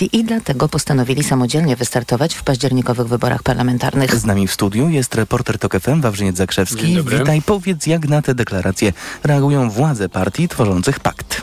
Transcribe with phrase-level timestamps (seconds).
[0.00, 4.14] opozycji i dlatego postanowili samodzielnie wystartować w październikowych wyborach parlamentarnych.
[4.14, 7.02] Z nami w studiu jest reporter TOK FM Wawrzyniec Zakrzewski.
[7.04, 8.92] Witaj, powiedz jak na te deklaracje
[9.24, 11.42] reagują władze partii tworzących pakt.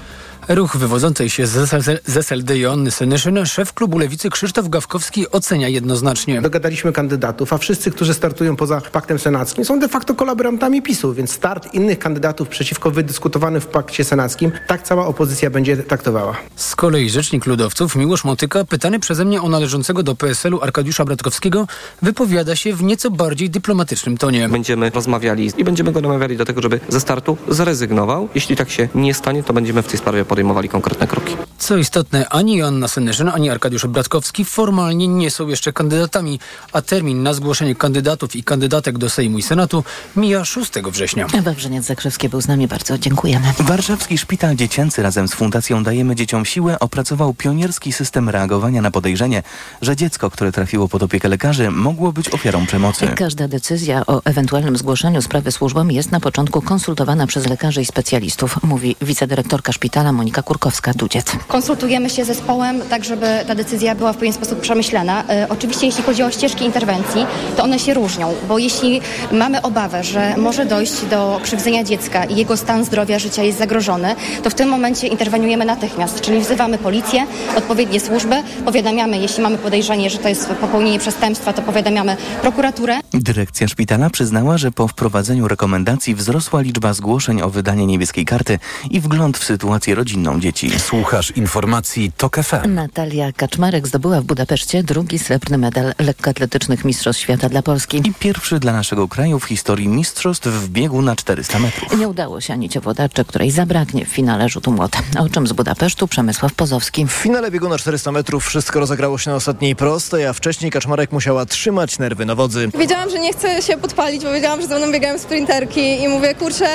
[0.49, 6.41] Ruch wywodzącej się z SLD Joanny Senyszyn szef klubu Lewicy Krzysztof Gawkowski ocenia jednoznacznie.
[6.41, 11.31] Dogadaliśmy kandydatów, a wszyscy, którzy startują poza paktem senackim są de facto kolaborantami PiSu, więc
[11.31, 16.37] start innych kandydatów przeciwko wydyskutowanym w pakcie senackim tak cała opozycja będzie traktowała.
[16.55, 21.67] Z kolei rzecznik ludowców Miłosz Motyka, pytany przeze mnie o należącego do PSL-u Arkadiusza Bratkowskiego,
[22.01, 24.49] wypowiada się w nieco bardziej dyplomatycznym tonie.
[24.49, 28.29] Będziemy rozmawiali i będziemy go namawiali do tego, żeby ze startu zrezygnował.
[28.35, 31.35] Jeśli tak się nie stanie, to będziemy w tej sprawie podejmowali konkretne kroki.
[31.57, 36.39] Co istotne, ani Joanna Senyszyn, ani Arkadiusz Bratkowski formalnie nie są jeszcze kandydatami,
[36.73, 39.83] a termin na zgłoszenie kandydatów i kandydatek do Sejmu i Senatu
[40.15, 41.27] mija 6 września.
[41.43, 42.97] Wawrzyniec Zakrzewski był z nami bardzo.
[42.97, 43.53] Dziękujemy.
[43.59, 49.43] Warszawski Szpital Dziecięcy razem z Fundacją Dajemy Dzieciom Siłę opracował pionierski system reagowania na podejrzenie,
[49.81, 53.07] że dziecko, które trafiło pod opiekę lekarzy, mogło być ofiarą przemocy.
[53.07, 58.63] Każda decyzja o ewentualnym zgłoszeniu sprawy służbom jest na początku konsultowana przez lekarzy i specjalistów,
[58.63, 61.37] mówi wicedyrektorka szpitala Monika Kurkowska-Dudziec.
[61.47, 65.23] Konsultujemy się z zespołem, tak żeby ta decyzja była w pewien sposób przemyślana.
[65.29, 67.25] E, oczywiście jeśli chodzi o ścieżki interwencji,
[67.57, 72.35] to one się różnią, bo jeśli mamy obawę, że może dojść do krzywdzenia dziecka i
[72.35, 77.25] jego stan zdrowia, życia jest zagrożony, to w tym momencie interweniujemy natychmiast, czyli wzywamy policję,
[77.57, 82.99] odpowiednie służby, powiadamiamy, jeśli mamy podejrzenie, że to jest popełnienie przestępstwa, to powiadamiamy prokuraturę.
[83.13, 89.01] Dyrekcja szpitala przyznała, że po wprowadzeniu rekomendacji wzrosła liczba zgłoszeń o wydanie niebieskiej karty i
[89.01, 90.79] wgląd w sytuację rodzinną dzieci.
[90.79, 92.73] Słuchasz informacji TOK FM.
[92.73, 97.97] Natalia Kaczmarek zdobyła w Budapeszcie drugi srebrny medal lekkoatletycznych Mistrzostw Świata dla Polski.
[97.97, 101.99] I pierwszy dla naszego kraju w historii mistrzostw w biegu na 400 metrów.
[101.99, 104.99] Nie udało się Anicie Włodarczyk, której zabraknie w finale rzutu młota.
[105.19, 107.05] O czym z Budapesztu Przemysław Pozowski.
[107.05, 111.11] W finale biegu na 400 metrów wszystko rozegrało się na ostatniej prostej, a wcześniej Kaczmarek
[111.11, 112.69] musiała trzymać nerwy na wodzy.
[112.79, 116.35] Wiedziałam, że nie chcę się podpalić, bo wiedziałam, że ze mną biegają sprinterki i mówię,
[116.35, 116.69] kurczę,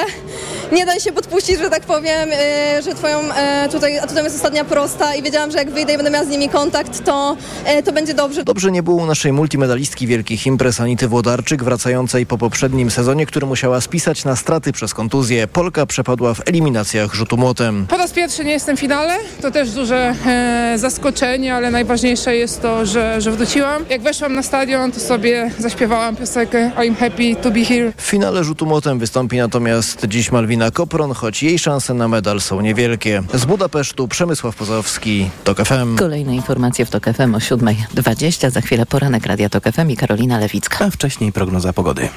[0.72, 3.31] nie daj się podpuścić, że tak powiem, yy, że twoją
[3.62, 6.24] yy, tutaj, a tutaj jest ostatnia prosta i wiedziałam, że jak wyjdę i będę miała
[6.24, 7.36] z nimi kontakt, to,
[7.76, 8.44] yy, to będzie dobrze.
[8.44, 13.46] Dobrze nie było u naszej multimedalistki wielkich imprez Anity Włodarczyk, wracającej po poprzednim sezonie, który
[13.46, 15.46] musiała spisać na straty przez kontuzję.
[15.48, 17.86] Polka przepadła w eliminacjach rzutu młotem.
[17.88, 22.62] Po raz pierwszy nie jestem w finale, to też duże e, zaskoczenie, ale najważniejsze jest
[22.62, 23.84] to, że, że wróciłam.
[23.90, 27.92] Jak weszłam na stadion, to sobie zaśpiewałam piosenkę I'm happy to be here.
[27.96, 32.60] W finale rzutu młotem wystąpi natomiast dziś Malwina Kopron, choć jej szanse na medal są
[32.60, 33.21] niewielkie.
[33.34, 35.96] Z Budapesztu Przemysław Pozowski, TOK FM.
[35.96, 38.50] Kolejne informacje w TOK FM o 7.20.
[38.50, 40.84] Za chwilę poranek Radia TOK FM i Karolina Lewicka.
[40.84, 42.08] A wcześniej prognoza pogody.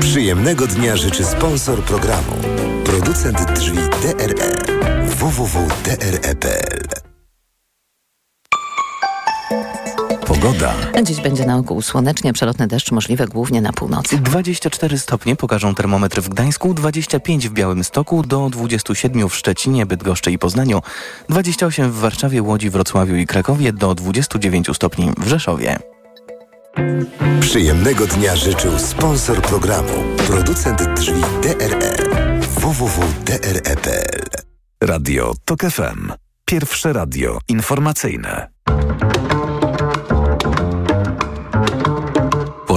[0.00, 2.32] Przyjemnego dnia życzy sponsor programu.
[2.84, 4.56] Producent drzwi DRE.
[5.06, 7.11] www.dre.pl
[10.42, 10.74] Pogoda.
[11.02, 14.18] Dziś będzie na ogół słonecznie, przelotny deszcz możliwy głównie na północy.
[14.18, 20.38] 24 stopnie pokażą termometry w Gdańsku, 25 w Białymstoku, do 27 w Szczecinie, Bydgoszczy i
[20.38, 20.82] Poznaniu,
[21.28, 25.78] 28 w Warszawie, Łodzi, Wrocławiu i Krakowie, do 29 stopni w Rzeszowie.
[27.40, 29.92] Przyjemnego dnia życzył sponsor programu.
[30.26, 31.96] Producent drzwi DRE.
[32.60, 34.22] www.dre.pl
[34.82, 36.12] Radio TOK FM.
[36.44, 38.51] Pierwsze radio informacyjne.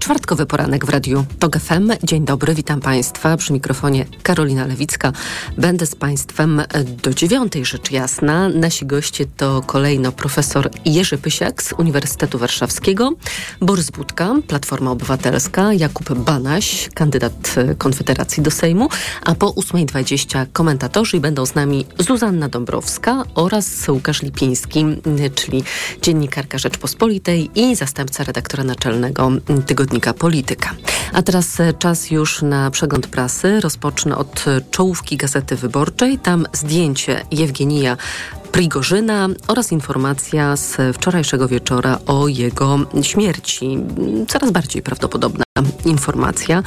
[0.00, 1.92] Czwartkowy poranek w Radiu TOG FM.
[2.02, 3.36] Dzień dobry, witam Państwa.
[3.36, 5.12] Przy mikrofonie Karolina Lewicka.
[5.58, 6.62] Będę z Państwem
[7.02, 8.48] do dziewiątej, rzecz jasna.
[8.48, 13.12] Nasi goście to kolejno profesor Jerzy Pysiak z Uniwersytetu Warszawskiego,
[13.60, 18.88] Borys Budka, Platforma Obywatelska, Jakub Banaś, kandydat Konfederacji do Sejmu,
[19.24, 24.84] a po 8.20 komentatorzy będą z nami Zuzanna Dąbrowska oraz Łukasz Lipiński,
[25.34, 25.64] czyli
[26.02, 29.30] dziennikarka Rzeczpospolitej i zastępca redaktora naczelnego
[29.66, 30.70] tygodnika Polityka.
[31.12, 33.60] A teraz czas już na przegląd prasy.
[33.60, 36.18] Rozpocznę od czołówki Gazety Wyborczej.
[36.18, 37.96] Tam zdjęcie Jewgenija
[38.52, 43.78] Prigorzyna oraz informacja z wczorajszego wieczora o jego śmierci.
[44.28, 45.44] Coraz bardziej prawdopodobna
[45.84, 46.62] informacja.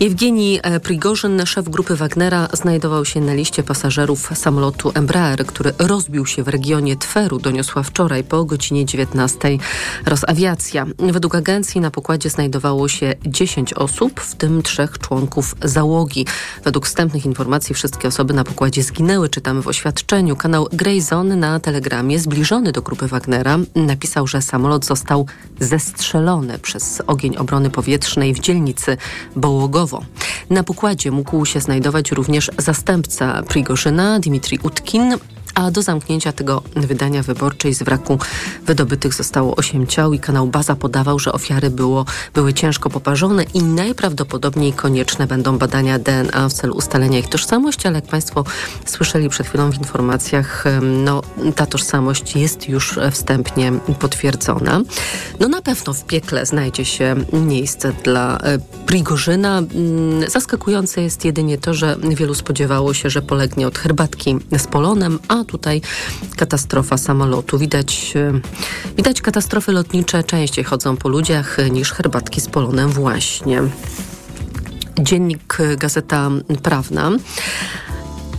[0.00, 6.42] Jewgenij Prigorzyn, szef grupy Wagnera, znajdował się na liście pasażerów samolotu Embraer, który rozbił się
[6.42, 9.58] w regionie Tweru, doniosła wczoraj po godzinie 19
[10.06, 10.86] Rosawiacja.
[10.98, 16.26] Według agencji na pokładzie znajdowało się 10 osób, w tym trzech członków załogi.
[16.64, 20.36] Według wstępnych informacji wszystkie osoby na pokładzie zginęły, czytamy w oświadczeniu.
[20.36, 25.26] Kanał Grayzone na telegramie zbliżony do grupy Wagnera napisał, że samolot został
[25.60, 28.96] zestrzelony przez ogień obrony powietrznej w dzielnicy
[29.36, 30.02] Bołogowo.
[30.50, 35.18] Na pokładzie mógł się znajdować również zastępca Prigorzyna, Dimitri Utkin,
[35.54, 38.18] a do zamknięcia tego wydania wyborczej z wraku
[38.66, 42.04] wydobytych zostało 8 ciał i kanał Baza podawał, że ofiary było,
[42.34, 47.96] były ciężko poparzone i najprawdopodobniej konieczne będą badania DNA w celu ustalenia ich tożsamości, ale
[47.96, 48.44] jak Państwo
[48.86, 51.22] słyszeli przed chwilą w informacjach, no
[51.56, 54.80] ta tożsamość jest już wstępnie potwierdzona.
[55.40, 59.58] No na pewno w piekle znajdzie się miejsce dla e, Prigorzyna.
[59.58, 65.18] Mm, zaskakujące jest jedynie to, że wielu spodziewało się, że polegnie od herbatki z polonem,
[65.28, 65.80] a tutaj
[66.36, 67.58] katastrofa samolotu.
[67.58, 68.40] Widać, e,
[68.96, 73.62] widać katastrofy lotnicze częściej chodzą po ludziach niż herbatki z polonem właśnie.
[74.98, 76.30] Dziennik e, Gazeta
[76.62, 77.10] Prawna.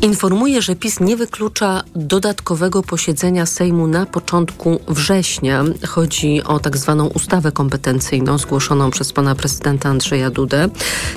[0.04, 5.64] Informuje, że PiS nie wyklucza dodatkowego posiedzenia Sejmu na początku września.
[5.88, 10.70] Chodzi o tak zwaną ustawę kompetencyjną zgłoszoną przez pana prezydenta Andrzeja Dudę.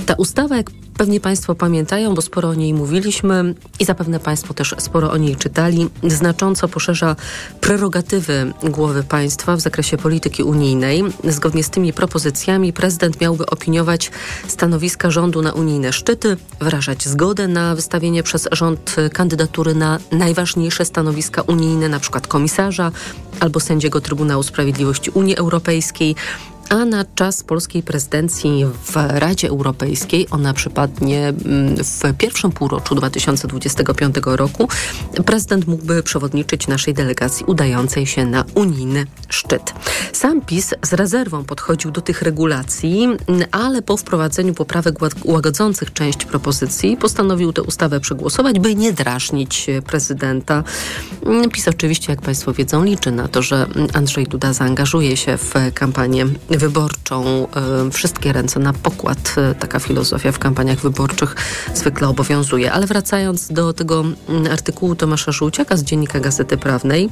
[0.06, 4.74] Ta ustawa, jak Pewnie Państwo pamiętają, bo sporo o niej mówiliśmy i zapewne Państwo też
[4.78, 5.88] sporo o niej czytali.
[6.02, 7.16] Znacząco poszerza
[7.60, 11.04] prerogatywy głowy państwa w zakresie polityki unijnej.
[11.24, 14.10] Zgodnie z tymi propozycjami prezydent miałby opiniować
[14.46, 21.42] stanowiska rządu na unijne szczyty, wyrażać zgodę na wystawienie przez rząd kandydatury na najważniejsze stanowiska
[21.42, 22.20] unijne, np.
[22.28, 22.92] komisarza
[23.40, 26.16] albo sędziego Trybunału Sprawiedliwości Unii Europejskiej
[26.68, 34.16] a na czas polskiej prezydencji w Radzie Europejskiej, ona przypadnie mm, w pierwszym półroczu 2025
[34.24, 34.68] roku,
[35.26, 39.72] prezydent mógłby przewodniczyć naszej delegacji udającej się na unijny szczyt.
[40.12, 43.08] Sam PiS z rezerwą podchodził do tych regulacji,
[43.50, 50.64] ale po wprowadzeniu poprawek łagodzących część propozycji postanowił tę ustawę przegłosować, by nie drażnić prezydenta.
[51.52, 56.26] PiS oczywiście, jak Państwo wiedzą, liczy na to, że Andrzej Duda zaangażuje się w kampanię
[56.58, 57.48] wyborczą.
[57.86, 59.34] E, wszystkie ręce na pokład.
[59.36, 61.36] E, taka filozofia w kampaniach wyborczych
[61.74, 62.72] zwykle obowiązuje.
[62.72, 67.08] Ale wracając do tego mm, artykułu Tomasza Żółciaka z Dziennika Gazety Prawnej.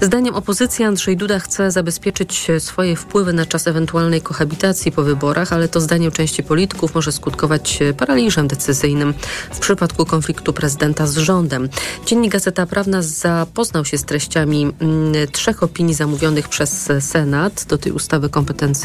[0.00, 5.68] Zdaniem opozycji Andrzej Duda chce zabezpieczyć swoje wpływy na czas ewentualnej kohabitacji po wyborach, ale
[5.68, 9.14] to zdaniem części polityków może skutkować paraliżem decyzyjnym
[9.50, 11.68] w przypadku konfliktu prezydenta z rządem.
[12.06, 17.92] Dziennik Gazeta Prawna zapoznał się z treściami mm, trzech opinii zamówionych przez Senat do tej
[17.92, 18.75] ustawy kompetencji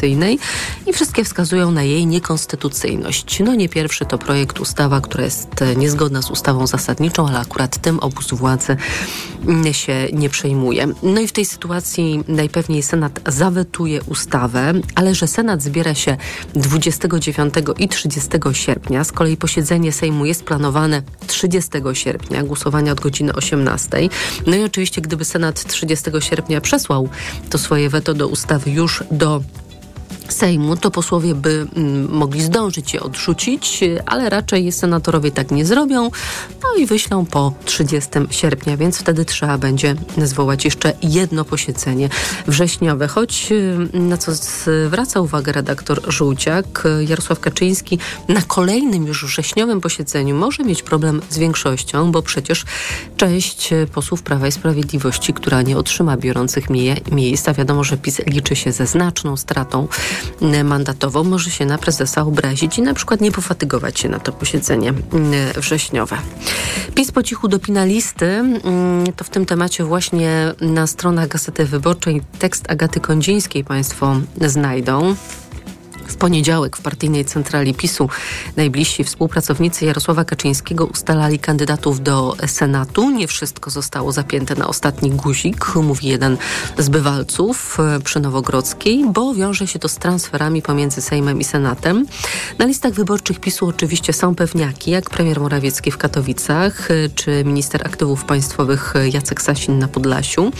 [0.86, 3.40] i wszystkie wskazują na jej niekonstytucyjność.
[3.40, 7.78] No nie pierwszy to projekt ustawa, która jest e, niezgodna z ustawą zasadniczą, ale akurat
[7.78, 8.76] tym obóz władzy
[9.46, 10.88] mm, się nie przejmuje.
[11.02, 16.16] No i w tej sytuacji najpewniej Senat zawetuje ustawę, ale że Senat zbiera się
[16.54, 23.32] 29 i 30 sierpnia, z kolei posiedzenie Sejmu jest planowane 30 sierpnia, głosowanie od godziny
[23.32, 24.08] 18.
[24.46, 27.08] No i oczywiście, gdyby Senat 30 sierpnia przesłał
[27.50, 29.42] to swoje weto do ustawy już do
[30.28, 36.10] Sejmu, to posłowie by mm, mogli zdążyć je odrzucić, ale raczej senatorowie tak nie zrobią,
[36.62, 42.08] no i wyślą po 30 sierpnia, więc wtedy trzeba będzie zwołać jeszcze jedno posiedzenie
[42.46, 43.08] wrześniowe.
[43.08, 47.98] Choć y, na co zwraca uwagę redaktor Żółciak, Jarosław Kaczyński
[48.28, 52.64] na kolejnym już wrześniowym posiedzeniu może mieć problem z większością, bo przecież
[53.16, 58.20] część posłów Prawa i Sprawiedliwości, która nie otrzyma biorących mie miejsc, a wiadomo, że PiS
[58.26, 59.88] liczy się ze znaczną stratą
[60.64, 64.88] mandatową, może się na prezesa obrazić i na przykład nie pofatygować się na to posiedzenie
[64.88, 65.02] mm,
[65.56, 66.16] wrześniowe.
[66.94, 68.26] PiS po cichu dopina listy.
[68.26, 75.14] Mm, to w tym temacie właśnie na stronach Gazety Wyborczej tekst Agaty Kondzińskiej Państwo znajdą.
[76.06, 78.08] W poniedziałek w partyjnej centrali PiSu
[78.56, 83.10] najbliżsi współpracownicy Jarosława Kaczyńskiego ustalali kandydatów do Senatu.
[83.10, 86.36] Nie wszystko zostało zapięte na ostatni guzik, mówi jeden
[86.78, 92.06] z bywalców e, przy Nowogrodzkiej, bo wiąże się to z transferami pomiędzy Sejmem i Senatem.
[92.58, 97.86] Na listach wyborczych PiSu oczywiście są pewniaki, jak premier Morawiecki w Katowicach, e, czy minister
[97.86, 100.52] aktywów państwowych Jacek Sasin na Podlasiu,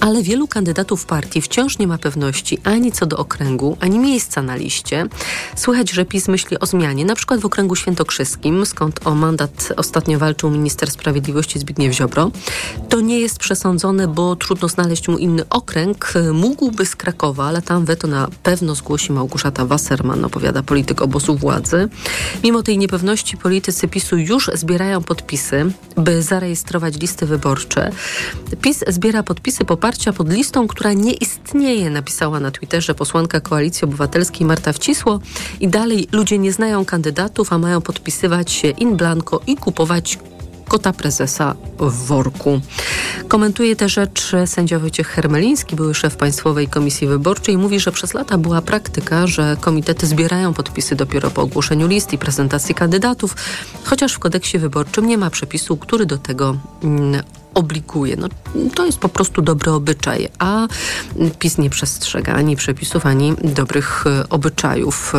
[0.00, 4.56] ale wielu kandydatów partii wciąż nie ma pewności ani co do okręgu, ani miejsca na
[4.56, 4.83] liście.
[5.56, 10.18] Słychać, że PiS myśli o zmianie, na przykład w okręgu świętokrzyskim, skąd o mandat ostatnio
[10.18, 12.30] walczył minister sprawiedliwości Zbigniew Ziobro.
[12.88, 16.12] To nie jest przesądzone, bo trudno znaleźć mu inny okręg.
[16.32, 21.88] Mógłby z Krakowa, ale tam weto na pewno zgłosi Małgorzata Wasserman, opowiada polityk obozu władzy.
[22.44, 27.90] Mimo tej niepewności politycy PiSu już zbierają podpisy, by zarejestrować listy wyborcze.
[28.62, 34.46] PiS zbiera podpisy poparcia pod listą, która nie istnieje, napisała na Twitterze posłanka Koalicji Obywatelskiej
[34.46, 34.72] Marta
[35.60, 40.18] I dalej ludzie nie znają kandydatów, a mają podpisywać się in blanco i kupować
[40.68, 42.60] kota prezesa w worku.
[43.28, 48.38] Komentuje tę rzecz sędzia Wojciech Hermeliński, były szef Państwowej Komisji Wyborczej, mówi, że przez lata
[48.38, 53.36] była praktyka, że komitety zbierają podpisy dopiero po ogłoszeniu list i prezentacji kandydatów,
[53.84, 57.22] chociaż w kodeksie wyborczym nie ma przepisu, który do tego mm,
[57.54, 58.16] obliguje.
[58.16, 58.28] No,
[58.74, 60.68] to jest po prostu dobry obyczaj, a
[61.38, 65.12] PiS nie przestrzega ani przepisów, ani dobrych e, obyczajów.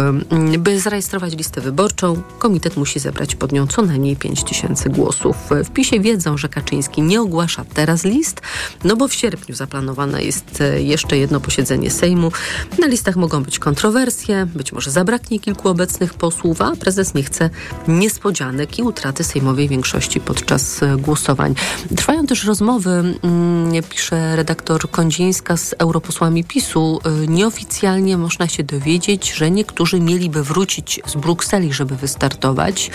[0.54, 5.36] E, by zarejestrować listę wyborczą, komitet musi zebrać pod nią co najmniej 5 tysięcy głosów.
[5.66, 8.42] W PiSie wiedzą, że Kaczyński nie ogłasza teraz list,
[8.84, 12.32] no bo w sierpniu zaplanowane jest e, jeszcze jedno posiedzenie Sejmu.
[12.80, 17.50] Na listach mogą być kontrowersje, być może zabraknie kilku obecnych posłów, a prezes nie chce
[17.88, 21.56] niespodzianek i utraty sejmowej większości podczas głosowań.
[21.96, 27.00] Trwają też rozmowy, mm, pisze redaktor Kondzińska z europosłami PiSu.
[27.24, 32.92] Y, nieoficjalnie można się dowiedzieć, że niektórzy mieliby wrócić z Brukseli, żeby wystartować.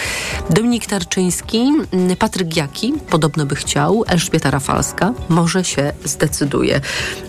[0.51, 6.81] Dominik Tarczyński, mm, Patryk Jaki podobno by chciał, Elżbieta Rafalska może się zdecyduje.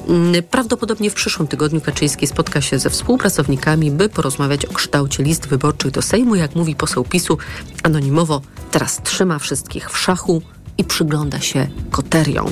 [0.07, 5.47] Mm, prawdopodobnie w przyszłym tygodniu Kaczyński spotka się ze współpracownikami, by porozmawiać o kształcie list
[5.47, 6.35] wyborczych do Sejmu.
[6.35, 7.37] Jak mówi poseł PiSu
[7.83, 8.41] anonimowo,
[8.71, 10.41] teraz trzyma wszystkich w szachu
[10.81, 12.45] i przygląda się koterią.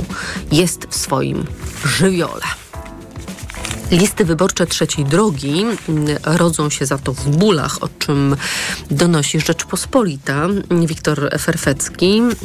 [0.52, 1.46] Jest w swoim
[1.86, 2.59] żywiole.
[3.92, 8.36] Listy wyborcze trzeciej drogi mm, rodzą się za to w bólach, o czym
[8.92, 10.48] donosi Rzeczpospolita.
[10.86, 12.36] Wiktor Ferfecki mm,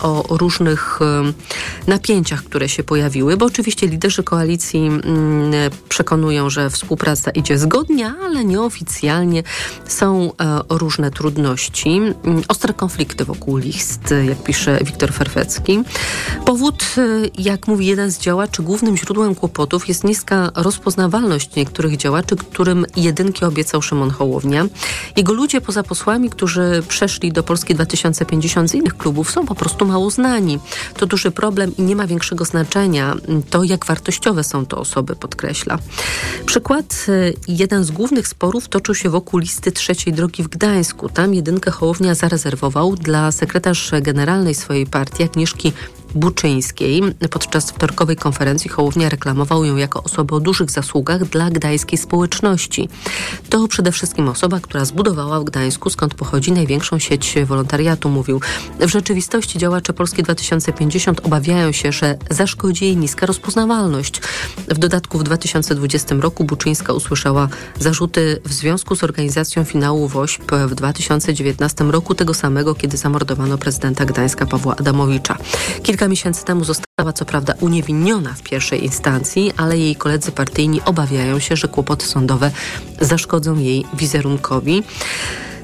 [0.00, 1.34] o różnych mm,
[1.86, 4.90] napięciach, które się pojawiły, bo oczywiście liderzy koalicji
[5.88, 9.42] przekonują, że współpraca idzie zgodnie, ale nieoficjalnie
[9.88, 12.00] są e, różne trudności,
[12.48, 15.82] ostre konflikty wokół list, jak pisze Wiktor Ferfecki.
[16.46, 17.02] Powód, e,
[17.38, 23.44] jak mówi jeden z działaczy, głównym źródłem kłopotów jest niska rozpoznawalność niektórych działaczy, którym jedynki
[23.44, 24.66] obiecał Szymon Hołownia.
[25.16, 29.86] Jego ludzie poza posłami, którzy przeszli do Polski 2050 z innych klubów, są po prostu
[29.86, 30.58] mało znani.
[30.96, 33.14] To duży problem i nie ma większego znaczenia
[33.50, 35.78] to, jak wartościowe są to osoby, podkreśla.
[36.46, 41.08] Przykład, y, jeden z głównych sporów toczył się wokół listy trzeciej drogi w Gdańsku.
[41.08, 45.72] Tam jedynkę Hołownia zarezerwował dla sekretarz generalnej swojej partii Agnieszki
[46.16, 47.02] Buczyńskiej.
[47.30, 52.88] Podczas wtorkowej konferencji Hołownia reklamował ją jako osobę o dużych zasługach dla gdańskiej społeczności.
[53.50, 58.40] To przede wszystkim osoba, która zbudowała w Gdańsku, skąd pochodzi największą sieć wolontariatu, mówił.
[58.80, 64.20] W rzeczywistości działacze Polski 2050 obawiają się, że zaszkodzi jej niska rozpoznawalność.
[64.68, 67.48] W dodatku w 2020 roku Buczyńska usłyszała
[67.80, 74.04] zarzuty w związku z organizacją finału WOŚP w 2019 roku, tego samego, kiedy zamordowano prezydenta
[74.04, 75.38] Gdańska Pawła Adamowicza.
[75.82, 80.80] Kilka Kilka miesięcy temu została co prawda uniewinniona w pierwszej instancji, ale jej koledzy partyjni
[80.84, 82.50] obawiają się, że kłopoty sądowe
[83.00, 84.82] zaszkodzą jej wizerunkowi.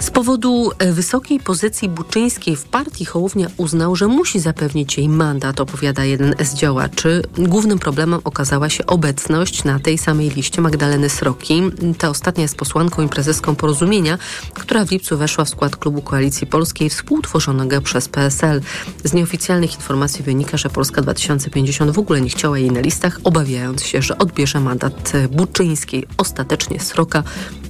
[0.03, 5.61] Z powodu e, wysokiej pozycji Buczyńskiej w partii Hołownia uznał, że musi zapewnić jej mandat,
[5.61, 7.23] opowiada jeden z działaczy.
[7.39, 11.63] Głównym problemem okazała się obecność na tej samej liście Magdaleny Sroki.
[11.99, 14.19] Ta ostatnia jest posłanką i prezeską Porozumienia,
[14.55, 18.61] która w lipcu weszła w skład klubu Koalicji Polskiej współtworzonego przez PSL.
[19.05, 23.85] Z nieoficjalnych informacji wynika, że Polska 2050 w ogóle nie chciała jej na listach, obawiając
[23.85, 26.07] się, że odbierze mandat Buczyńskiej.
[26.17, 27.23] Ostatecznie Sroka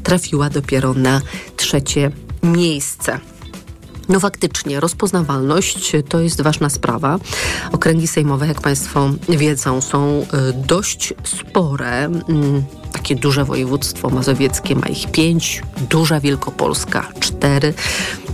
[0.03, 1.21] trafiła dopiero na
[1.57, 2.11] trzecie
[2.43, 3.19] miejsce.
[4.09, 7.19] No faktycznie, rozpoznawalność to jest ważna sprawa.
[7.73, 12.09] Okręgi sejmowe, jak Państwo wiedzą, są y, dość spore.
[12.93, 17.75] Takie duże województwo mazowieckie ma ich pięć, duża Wielkopolska cztery.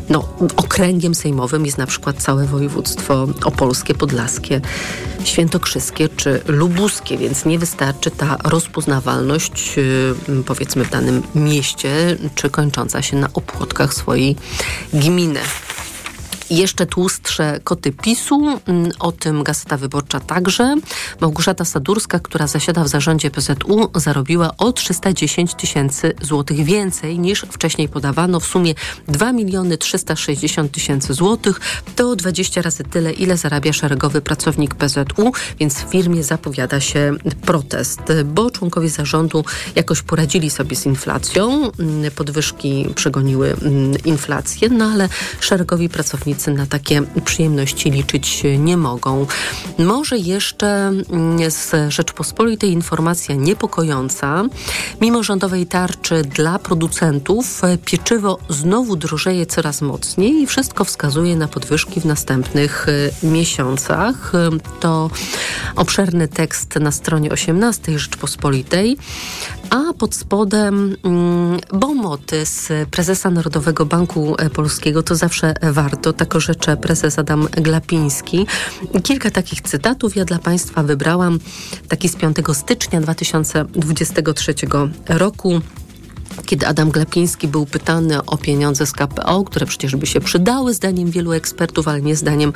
[0.09, 4.61] No, okręgiem sejmowym jest na przykład całe województwo opolskie, podlaskie,
[5.25, 13.03] świętokrzyskie czy lubuskie, więc nie wystarczy ta rozpoznawalność yy, powiedzmy w danym mieście, czy kończąca
[13.03, 14.37] się na opłotkach swojej
[14.93, 15.41] gminy
[16.51, 20.75] jeszcze tłustsze koty PiSu, mm, o tym Gazeta Wyborcza także.
[21.21, 27.89] Małgorzata Sadurska, która zasiada w zarządzie PZU, zarobiła o 310 tysięcy złotych więcej niż wcześniej
[27.89, 28.41] podawano.
[28.41, 28.75] W sumie
[29.09, 31.61] 2 miliony 360 tysięcy złotych.
[31.97, 38.01] To 20 razy tyle, ile zarabia szeregowy pracownik PZU, więc w firmie zapowiada się protest,
[38.25, 41.71] bo członkowie zarządu jakoś poradzili sobie z inflacją.
[41.79, 45.09] Mm, podwyżki przegoniły mm, inflację, no ale
[45.41, 49.27] szeregowi pracownicy na takie przyjemności liczyć nie mogą.
[49.79, 54.45] Może jeszcze mm, z Rzeczpospolitej informacja niepokojąca.
[55.01, 62.01] Mimo rządowej tarczy dla producentów pieczywo znowu drożeje coraz mocniej i wszystko wskazuje na podwyżki
[62.01, 64.33] w następnych y, miesiącach.
[64.81, 65.11] To
[65.77, 68.97] obszerny tekst na stronie 18 Rzeczpospolitej.
[69.71, 75.03] A pod spodem mm, bomoty z prezesa Narodowego Banku Polskiego.
[75.03, 78.47] To zawsze warto, tak orzecze prezes Adam Glapiński.
[79.03, 81.39] Kilka takich cytatów ja dla Państwa wybrałam.
[81.89, 84.55] Taki z 5 stycznia 2023
[85.09, 85.61] roku
[86.47, 91.11] kiedy Adam Glapiński był pytany o pieniądze z KPO, które przecież by się przydały zdaniem
[91.11, 92.53] wielu ekspertów, ale nie zdaniem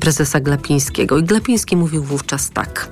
[0.00, 1.18] prezesa Glapińskiego.
[1.18, 2.88] I Glapiński mówił wówczas tak.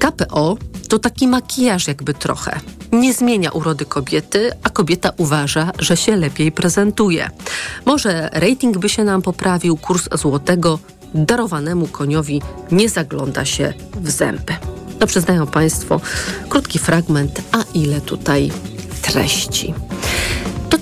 [0.00, 0.56] KPO
[0.88, 2.60] to taki makijaż jakby trochę.
[2.92, 7.30] Nie zmienia urody kobiety, a kobieta uważa, że się lepiej prezentuje.
[7.86, 10.78] Może rating by się nam poprawił, kurs złotego
[11.14, 12.42] darowanemu koniowi
[12.72, 14.54] nie zagląda się w zęby.
[15.00, 16.00] No przyznają Państwo,
[16.48, 18.52] krótki fragment, a ile tutaj
[19.02, 19.74] treści.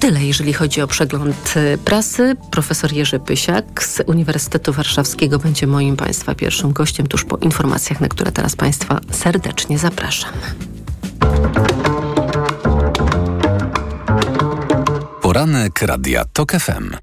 [0.01, 2.37] Tyle, jeżeli chodzi o przegląd y, prasy.
[2.51, 8.09] Profesor Jerzy Pysiak z Uniwersytetu Warszawskiego będzie moim Państwa pierwszym gościem tuż po informacjach, na
[8.09, 10.33] które teraz Państwa serdecznie zapraszam.
[15.23, 16.97] Poranek Radia TOK FM.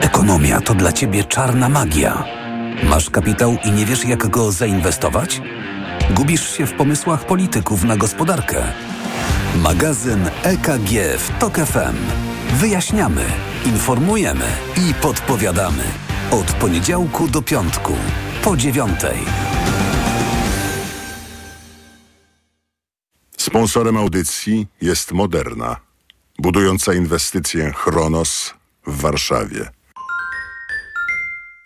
[0.00, 2.24] Ekonomia to dla Ciebie czarna magia.
[2.82, 5.40] Masz kapitał i nie wiesz, jak go zainwestować?
[6.10, 8.62] Gubisz się w pomysłach polityków na gospodarkę.
[9.62, 11.96] Magazyn EKG w TOK FM.
[12.54, 13.24] Wyjaśniamy,
[13.66, 14.44] informujemy
[14.76, 15.82] i podpowiadamy.
[16.30, 17.92] Od poniedziałku do piątku,
[18.44, 19.18] po dziewiątej.
[23.36, 25.76] Sponsorem audycji jest Moderna,
[26.38, 28.54] budująca inwestycję Chronos
[28.86, 29.70] w Warszawie.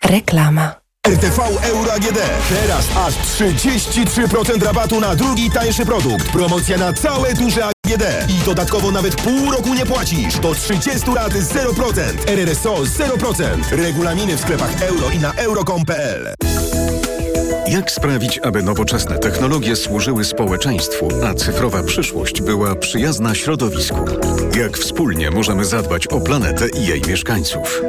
[0.03, 0.80] Reklama.
[1.07, 2.19] RTV Euro AGD.
[2.49, 6.31] Teraz aż 33% rabatu na drugi tańszy produkt.
[6.31, 8.03] Promocja na całe duże AGD.
[8.29, 10.39] I dodatkowo nawet pół roku nie płacisz.
[10.39, 12.01] Do 30 lat 0%.
[12.27, 13.43] RRSO 0%.
[13.71, 16.33] Regulaminy w sklepach euro i na euro.com.pl.
[17.67, 24.05] Jak sprawić, aby nowoczesne technologie służyły społeczeństwu, a cyfrowa przyszłość była przyjazna środowisku?
[24.57, 27.81] Jak wspólnie możemy zadbać o planetę i jej mieszkańców?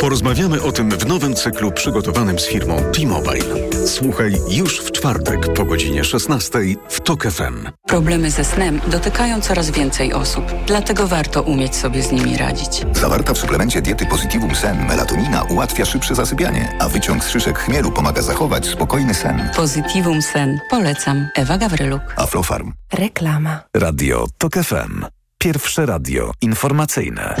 [0.00, 3.44] Porozmawiamy o tym w nowym cyklu przygotowanym z firmą T-Mobile.
[3.86, 7.68] Słuchaj już w czwartek po godzinie 16 w TOK FM.
[7.86, 12.82] Problemy ze snem dotykają coraz więcej osób, dlatego warto umieć sobie z nimi radzić.
[12.92, 17.92] Zawarta w suplemencie diety Positivum Sen melatonina ułatwia szybsze zasypianie, a wyciąg z szyszek chmielu
[17.92, 19.50] pomaga zachować spokojny sen.
[19.56, 20.58] Positivum Sen.
[20.70, 21.28] Polecam.
[21.36, 22.02] Ewa Gawryluk.
[22.16, 22.72] Aflofarm.
[22.92, 23.60] Reklama.
[23.76, 25.04] Radio TOK FM.
[25.38, 27.36] Pierwsze radio informacyjne.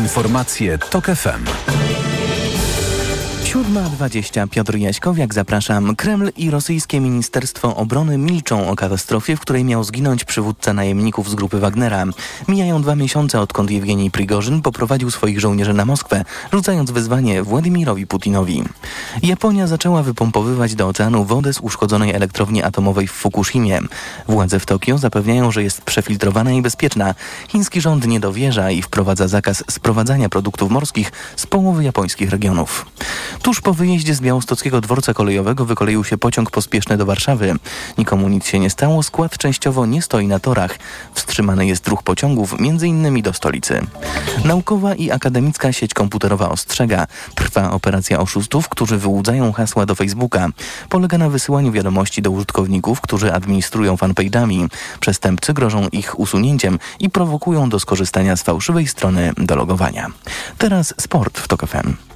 [0.00, 1.89] Informacje TOK FM.
[3.50, 5.96] 7.20 Piotr Jaśkowiak, zapraszam.
[5.96, 11.34] Kreml i rosyjskie Ministerstwo Obrony milczą o katastrofie, w której miał zginąć przywódca najemników z
[11.34, 12.04] grupy Wagnera.
[12.48, 18.64] Mijają dwa miesiące, odkąd Jewgenij Prigorzyn poprowadził swoich żołnierzy na Moskwę, rzucając wyzwanie Władimirowi Putinowi.
[19.22, 23.80] Japonia zaczęła wypompowywać do oceanu wodę z uszkodzonej elektrowni atomowej w Fukushimie.
[24.28, 27.14] Władze w Tokio zapewniają, że jest przefiltrowana i bezpieczna.
[27.48, 32.86] Chiński rząd nie dowierza i wprowadza zakaz sprowadzania produktów morskich z połowy japońskich regionów.
[33.42, 37.54] Tuż po wyjeździe z białostockiego dworca kolejowego wykoleił się pociąg pospieszny do Warszawy.
[37.98, 40.78] Nikomu nic się nie stało, skład częściowo nie stoi na torach.
[41.14, 43.22] Wstrzymany jest ruch pociągów, m.in.
[43.22, 43.86] do stolicy.
[44.44, 47.06] Naukowa i akademicka sieć komputerowa ostrzega.
[47.34, 50.48] Trwa operacja oszustów, którzy wyłudzają hasła do Facebooka.
[50.88, 54.68] Polega na wysyłaniu wiadomości do użytkowników, którzy administrują fanpage'ami.
[55.00, 60.06] Przestępcy grożą ich usunięciem i prowokują do skorzystania z fałszywej strony do logowania.
[60.58, 62.09] Teraz sport w TOK FM.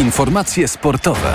[0.00, 1.34] Informacje sportowe.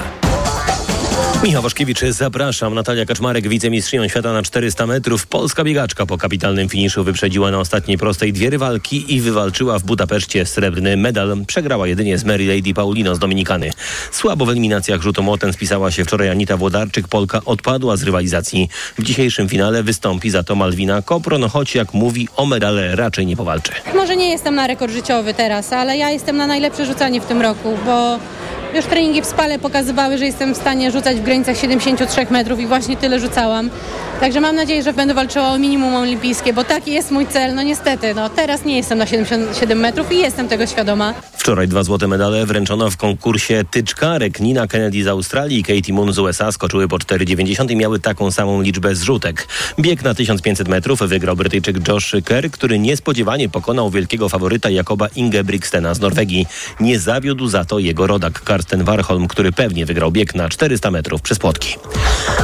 [1.46, 2.76] Michał Waszkiewicz, zapraszam.
[2.76, 5.28] Natalia Kaczmarek, wicemistrzynią świata na 400 metrów.
[5.28, 10.46] Polska biegaczka po kapitalnym finiszu wyprzedziła na ostatniej prostej dwie rywalki i wywalczyła w Budapeszcie
[10.46, 11.38] srebrny medal.
[11.48, 13.72] Przegrała jedynie z Mary Lady Paulino z Dominikany.
[14.12, 17.08] Słabo w eliminacjach rzutomłotem spisała się wczoraj Anita Włodarczyk.
[17.08, 18.70] Polka odpadła z rywalizacji.
[18.98, 23.26] W dzisiejszym finale wystąpi za to Malwina Kopro, no choć jak mówi o medale raczej
[23.26, 23.72] nie powalczy.
[23.96, 27.42] Może nie jestem na rekord życiowy teraz, ale ja jestem na najlepsze rzucanie w tym
[27.42, 28.20] roku, bo
[28.76, 32.68] już treningi w spale pokazywały, że jestem w stanie rzucać w granicach 73 metrów i
[32.68, 33.70] właśnie tyle rzucałam.
[34.20, 37.56] Także mam nadzieję, że będę walczyła o minimum olimpijskie, bo taki jest mój cel.
[37.56, 41.14] No niestety, no teraz nie jestem na 77 metrów i jestem tego świadoma.
[41.38, 44.40] Wczoraj dwa złote medale wręczono w konkursie tyczkarek.
[44.40, 48.32] Nina Kennedy z Australii i Katie Moon z USA skoczyły po 4,90 i miały taką
[48.32, 49.48] samą liczbę zrzutek.
[49.80, 55.94] Bieg na 1500 metrów wygrał Brytyjczyk Josh Kerr, który niespodziewanie pokonał wielkiego faworyta Jakoba Ingebrigtsena
[55.94, 56.48] z Norwegii.
[56.80, 61.22] Nie zawiódł za to jego rodak Karsten Warholm, który pewnie wygrał bieg na 400 metrów
[61.22, 61.76] przez płotki.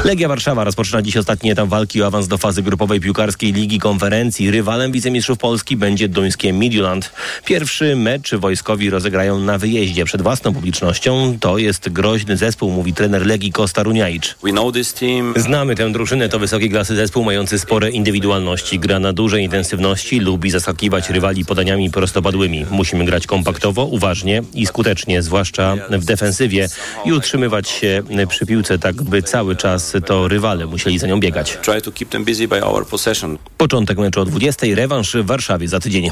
[0.06, 4.52] Legia Warszawa rozpoczyna dziś ostatni etap walki o awans do fazy grupowej piłkarskiej Ligi Konferencji.
[4.52, 7.12] Rywalem wicemistrzów Polski będzie duńskie Midtjylland.
[7.46, 11.38] Pierwszy mecz wojskowi rozegrają na wyjeździe przed własną publicznością.
[11.40, 14.36] To jest groźny zespół, mówi trener Legii Kosta Runiaic.
[15.36, 18.80] Znamy tę drużynę, to wysokiej klasy zespół mający spore indywidualności.
[18.80, 22.66] Gra na dużej intensywności, lubi zaskakiwać rywali podaniami prostopadłymi.
[22.72, 26.68] Musimy grać kompaktowo, uważnie i skutecznie, zwłaszcza w defensywie
[27.06, 31.58] i utrzymywać się przy piłce tak, by cały czas to rywale musieli za nią biegać.
[33.58, 36.10] Początek meczu o 20, rewanż w Warszawie za tydzień.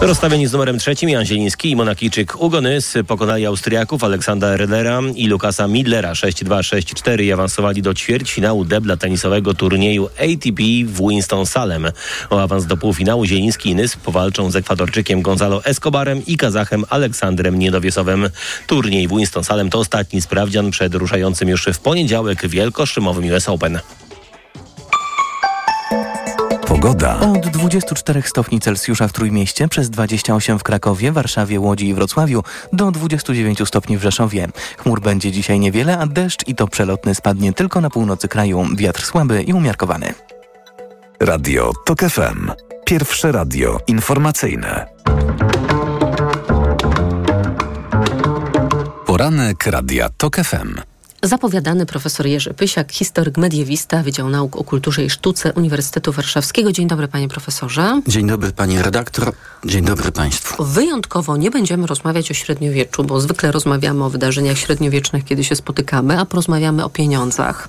[0.00, 5.68] Rozstawieni z numerem trzecim Jan Zieliński i Monakijczyk Ugonys pokonali Austriaków Aleksandra Redlera i Lukasa
[5.68, 11.92] Midlera 6-2-6-4 i awansowali do ćwierćfinału debla tenisowego turnieju ATP w Winston-Salem.
[12.30, 17.58] O awans do półfinału Zieliński i Nys powalczą z Ekwadorczykiem Gonzalo Escobarem i Kazachem Aleksandrem
[17.58, 18.30] Niedowiesowem.
[18.66, 23.80] Turniej w Winston-Salem to ostatni sprawdzian przed ruszającym już w poniedziałek wielkoszymowym US Open.
[26.66, 27.20] Pogoda.
[27.20, 32.90] Od 24 stopni Celsjusza w Trójmieście, przez 28 w Krakowie, Warszawie, Łodzi i Wrocławiu, do
[32.90, 34.48] 29 stopni w Rzeszowie.
[34.78, 38.66] Chmur będzie dzisiaj niewiele, a deszcz i to przelotny spadnie tylko na północy kraju.
[38.76, 40.14] Wiatr słaby i umiarkowany.
[41.20, 42.50] Radio TOK FM.
[42.84, 44.86] Pierwsze radio informacyjne.
[49.20, 50.80] Poranek Radia TOK FM.
[51.22, 56.72] Zapowiadany profesor Jerzy Pysiak, historyk mediewista, Wydział Nauk o Kulturze i Sztuce Uniwersytetu Warszawskiego.
[56.72, 58.02] Dzień dobry panie profesorze.
[58.06, 59.32] Dzień dobry pani redaktor,
[59.64, 60.64] dzień dobry państwu.
[60.64, 66.18] Wyjątkowo nie będziemy rozmawiać o średniowieczu, bo zwykle rozmawiamy o wydarzeniach średniowiecznych, kiedy się spotykamy,
[66.18, 67.68] a porozmawiamy o pieniądzach.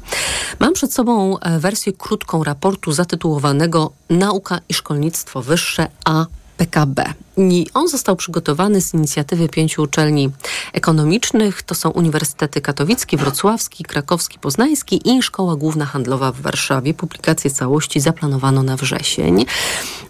[0.59, 6.25] Mam przed sobą e, wersję krótką raportu zatytułowanego Nauka i Szkolnictwo Wyższe A
[6.61, 7.13] PKB.
[7.37, 10.29] I on został przygotowany z inicjatywy pięciu uczelni
[10.73, 11.63] ekonomicznych.
[11.63, 16.93] To są Uniwersytety Katowicki, Wrocławski, Krakowski, Poznański i Szkoła Główna Handlowa w Warszawie.
[16.93, 19.45] Publikację całości zaplanowano na wrzesień.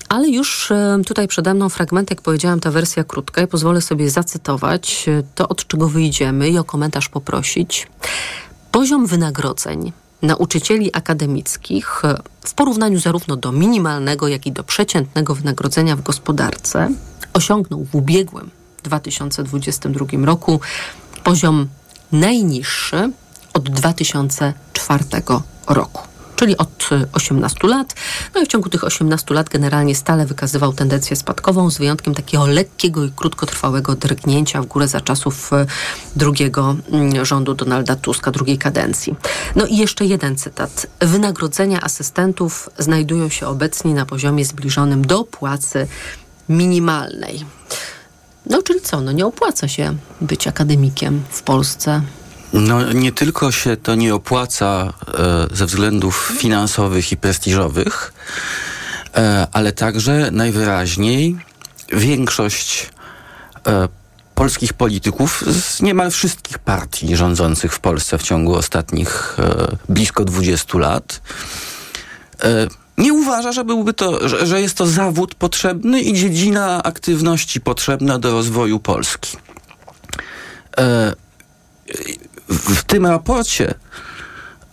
[0.10, 4.10] Ale już e, tutaj przede mną fragment, jak powiedziałam, ta wersja krótka i pozwolę sobie
[4.10, 7.88] zacytować e, to, od czego wyjdziemy i o komentarz poprosić.
[8.72, 12.02] Poziom wynagrodzeń nauczycieli akademickich
[12.42, 16.90] w porównaniu zarówno do minimalnego, jak i do przeciętnego wynagrodzenia w gospodarce
[17.34, 18.50] osiągnął w ubiegłym
[18.84, 20.60] 2022 roku
[21.24, 21.68] poziom
[22.12, 23.12] najniższy
[23.54, 25.04] od 2004
[25.68, 26.11] roku
[26.42, 27.96] czyli od 18 lat.
[28.36, 32.48] No i w ciągu tych 18 lat generalnie stale wykazywał tendencję spadkową, z wyjątkiem takiego
[32.48, 35.52] lekkiego i krótkotrwałego drgnięcia w górę za czasów
[36.16, 36.76] drugiego
[37.22, 39.16] rządu Donalda Tuska, drugiej kadencji.
[39.56, 40.88] No i jeszcze jeden cytat.
[41.00, 45.88] Wynagrodzenia asystentów znajdują się obecnie na poziomie zbliżonym do płacy
[46.50, 47.46] minimalnej.
[48.46, 49.02] No czyli co?
[49.02, 52.02] No nie opłaca się być akademikiem w Polsce.
[52.54, 58.14] No nie tylko się to nie opłaca e, ze względów finansowych i prestiżowych,
[59.16, 61.38] e, ale także najwyraźniej
[61.94, 62.90] większość
[63.68, 63.88] e,
[64.36, 70.78] polskich polityków z niemal wszystkich partii rządzących w Polsce w ciągu ostatnich e, blisko 20
[70.78, 71.22] lat
[72.44, 77.62] e, nie uważa, że byłby to, że, że jest to zawód potrzebny i dziedzina aktywności
[77.62, 79.38] potrzebna do rozwoju Polski.
[82.52, 83.74] W tym raporcie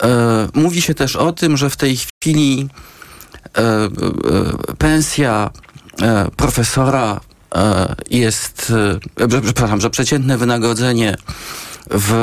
[0.03, 2.69] e, mówi się też o tym, że w tej chwili
[3.45, 3.89] e, e,
[4.79, 5.51] pensja
[6.03, 7.21] e, profesora
[7.55, 8.73] e, jest,
[9.27, 11.17] e, przepraszam, że przeciętne wynagrodzenie
[11.91, 12.15] w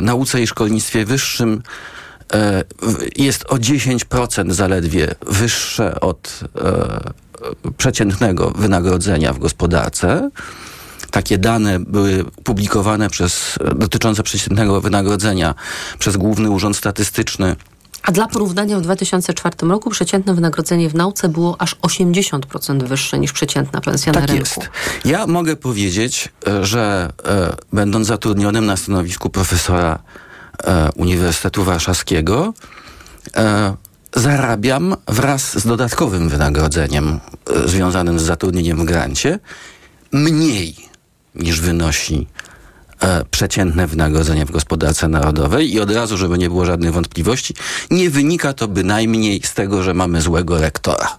[0.00, 1.62] nauce i szkolnictwie wyższym
[3.16, 6.40] jest o 10% zaledwie wyższe od
[7.76, 10.30] przeciętnego wynagrodzenia w gospodarce
[11.10, 15.54] takie dane były publikowane przez, dotyczące przeciętnego wynagrodzenia
[15.98, 17.56] przez Główny Urząd Statystyczny
[18.02, 23.32] a dla porównania w 2004 roku przeciętne wynagrodzenie w nauce było aż 80% wyższe niż
[23.32, 24.60] przeciętna pensja tak na rynku.
[24.60, 24.70] Jest.
[25.04, 26.28] Ja mogę powiedzieć,
[26.62, 29.98] że e, będąc zatrudnionym na stanowisku profesora
[30.64, 32.54] e, Uniwersytetu Warszawskiego,
[33.36, 33.74] e,
[34.14, 37.20] zarabiam wraz z dodatkowym wynagrodzeniem
[37.64, 39.38] e, związanym z zatrudnieniem w grancie
[40.12, 40.87] mniej
[41.38, 42.26] niż wynosi
[43.00, 47.54] e, przeciętne wynagrodzenie w gospodarce narodowej i od razu, żeby nie było żadnych wątpliwości,
[47.90, 51.18] nie wynika to bynajmniej z tego, że mamy złego rektora.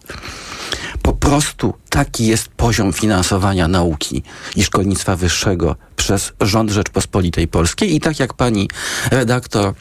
[1.01, 4.23] Po prostu taki jest poziom finansowania nauki
[4.55, 8.69] i szkolnictwa wyższego przez rząd Rzeczpospolitej Polskiej i tak jak pani
[9.11, 9.73] redaktor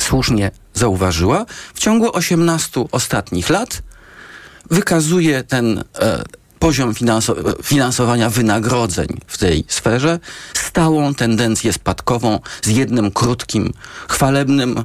[0.00, 3.82] słusznie zauważyła, w ciągu 18 ostatnich lat
[4.70, 6.22] wykazuje ten e,
[6.60, 10.18] poziom finanso- finansowania wynagrodzeń w tej sferze
[10.54, 13.72] stałą tendencję spadkową z jednym krótkim,
[14.08, 14.84] chwalebnym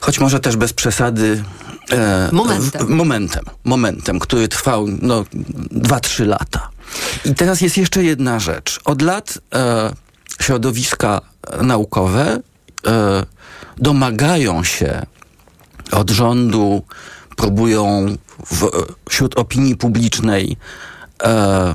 [0.00, 1.44] choć może też bez przesady,
[1.92, 2.86] e, Momentem.
[2.86, 5.24] w- momentem, momentem, który trwał no,
[5.72, 6.68] 2-3 lata.
[7.24, 8.80] I teraz jest jeszcze jedna rzecz.
[8.84, 9.92] Od lat e,
[10.40, 11.20] środowiska
[11.62, 12.40] naukowe
[12.86, 13.24] e,
[13.78, 15.02] domagają się
[15.92, 16.82] od rządu,
[17.36, 18.06] próbują
[18.50, 18.70] w,
[19.08, 20.56] wśród opinii publicznej
[21.22, 21.74] e,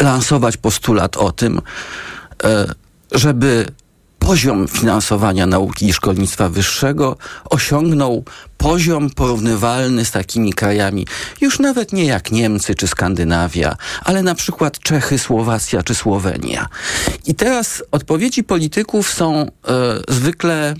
[0.00, 1.60] lansować postulat o tym,
[2.44, 2.74] e,
[3.12, 3.66] żeby
[4.18, 8.24] poziom finansowania nauki i szkolnictwa wyższego osiągnął
[8.58, 11.06] poziom porównywalny z takimi krajami,
[11.40, 16.66] już nawet nie jak Niemcy czy Skandynawia, ale na przykład Czechy, Słowacja czy Słowenia.
[17.26, 19.48] I teraz odpowiedzi polityków są e,
[20.08, 20.74] zwykle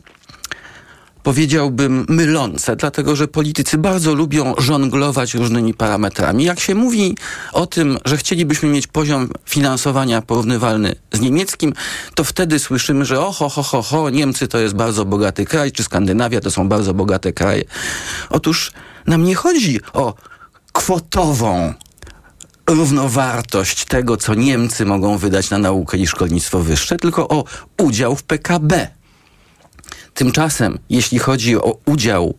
[1.24, 6.44] powiedziałbym, mylące, dlatego że politycy bardzo lubią żonglować różnymi parametrami.
[6.44, 7.16] Jak się mówi
[7.52, 11.72] o tym, że chcielibyśmy mieć poziom finansowania porównywalny z niemieckim,
[12.14, 15.82] to wtedy słyszymy, że oho, ho, ho, ho, Niemcy to jest bardzo bogaty kraj, czy
[15.82, 17.64] Skandynawia to są bardzo bogate kraje.
[18.30, 18.72] Otóż
[19.06, 20.14] nam nie chodzi o
[20.72, 21.74] kwotową
[22.66, 27.44] równowartość tego, co Niemcy mogą wydać na naukę i szkolnictwo wyższe, tylko o
[27.82, 28.88] udział w PKB.
[30.14, 32.34] Tymczasem, jeśli chodzi o udział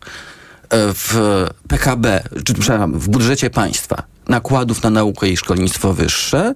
[0.70, 6.54] e, w PKB, czy przepraszam, w budżecie państwa nakładów na naukę i szkolnictwo wyższe,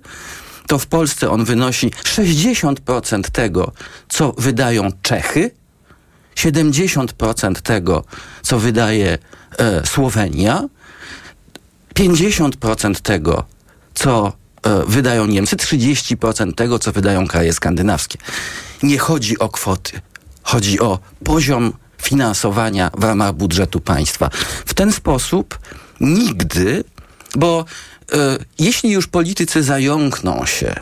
[0.66, 3.72] to w Polsce on wynosi 60% tego,
[4.08, 5.50] co wydają Czechy,
[6.36, 8.04] 70% tego,
[8.42, 9.18] co wydaje
[9.58, 10.68] e, Słowenia,
[11.94, 13.44] 50% tego,
[13.94, 18.18] co e, wydają Niemcy, 30% tego, co wydają kraje skandynawskie.
[18.82, 20.00] Nie chodzi o kwoty,
[20.42, 21.72] chodzi o poziom
[22.02, 24.30] finansowania w ramach budżetu państwa.
[24.66, 25.58] W ten sposób
[26.00, 26.84] nigdy,
[27.36, 27.64] bo
[28.12, 28.16] e,
[28.58, 30.74] jeśli już politycy zająkną się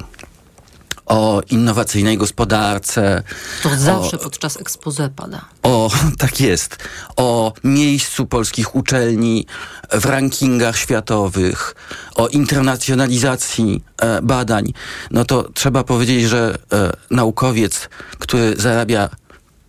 [1.07, 3.23] o innowacyjnej gospodarce,
[3.63, 5.45] To zawsze o, podczas expose pada.
[5.63, 6.77] o, tak jest,
[7.17, 9.47] o miejscu polskich uczelni
[9.93, 11.75] w rankingach światowych,
[12.15, 14.73] o internacjonalizacji e, badań,
[15.11, 19.09] no to trzeba powiedzieć, że e, naukowiec, który zarabia,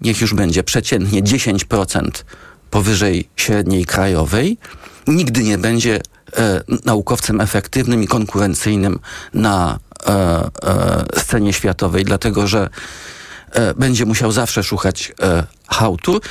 [0.01, 2.09] niech już będzie przeciętnie 10%
[2.69, 4.57] powyżej średniej krajowej,
[5.07, 6.01] nigdy nie będzie
[6.37, 8.99] e, naukowcem efektywnym i konkurencyjnym
[9.33, 12.69] na e, e, scenie światowej, dlatego że
[13.51, 16.21] e, będzie musiał zawsze szukać e, hałtu,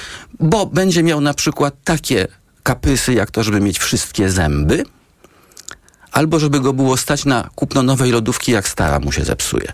[0.40, 2.26] bo będzie miał na przykład takie
[2.62, 4.84] kaprysy, jak to, żeby mieć wszystkie zęby,
[6.12, 9.72] albo żeby go było stać na kupno nowej lodówki, jak stara mu się zepsuje.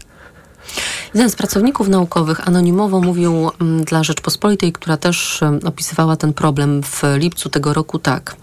[1.15, 7.03] Jeden z pracowników naukowych anonimowo mówił mm, dla Rzeczpospolitej, która też opisywała ten problem w
[7.17, 8.37] lipcu tego roku tak.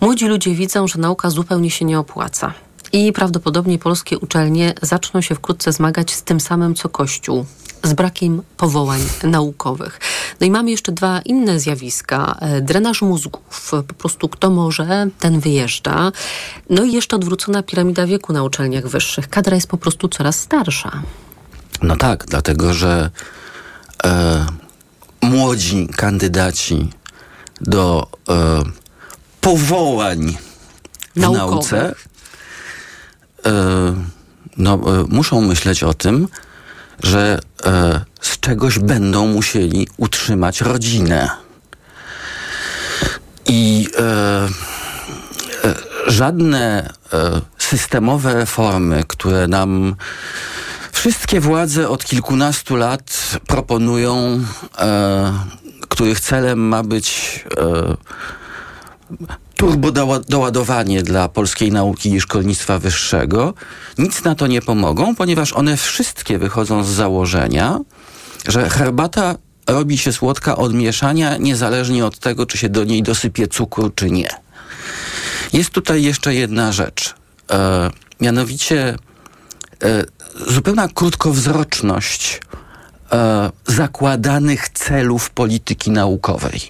[0.00, 2.52] Młodzi ludzie widzą, że nauka zupełnie się nie opłaca.
[2.92, 7.46] I prawdopodobnie polskie uczelnie zaczną się wkrótce zmagać z tym samym co Kościół.
[7.82, 10.00] Z brakiem powołań naukowych.
[10.40, 12.36] No i mamy jeszcze dwa inne zjawiska.
[12.40, 13.72] E, Drenaż mózgów.
[13.88, 16.12] Po prostu kto może, ten wyjeżdża.
[16.70, 19.28] No i jeszcze odwrócona piramida wieku na uczelniach wyższych.
[19.28, 21.02] Kadra jest po prostu coraz starsza.
[21.82, 23.10] No tak, dlatego że
[24.04, 24.46] e,
[25.22, 26.90] młodzi kandydaci
[27.60, 28.62] do e,
[29.40, 30.36] powołań
[31.16, 31.72] w Naukowych.
[31.72, 31.94] nauce
[33.46, 33.94] e,
[34.56, 36.28] no, e, muszą myśleć o tym,
[37.02, 41.30] że e, z czegoś będą musieli utrzymać rodzinę.
[43.46, 44.48] I e,
[46.06, 46.90] żadne
[47.58, 49.96] systemowe reformy, które nam
[51.12, 54.44] wszystkie władze od kilkunastu lat proponują,
[54.78, 55.32] e,
[55.88, 57.96] których celem ma być e,
[59.56, 63.54] turbodoładowanie dla polskiej nauki i szkolnictwa wyższego,
[63.98, 67.78] nic na to nie pomogą, ponieważ one wszystkie wychodzą z założenia,
[68.48, 69.34] że herbata
[69.66, 74.10] robi się słodka od mieszania, niezależnie od tego, czy się do niej dosypie cukru, czy
[74.10, 74.28] nie.
[75.52, 77.14] Jest tutaj jeszcze jedna rzecz.
[77.50, 77.90] E,
[78.20, 78.96] mianowicie
[80.46, 82.40] zupełna krótkowzroczność
[83.12, 86.60] e, zakładanych celów polityki naukowej.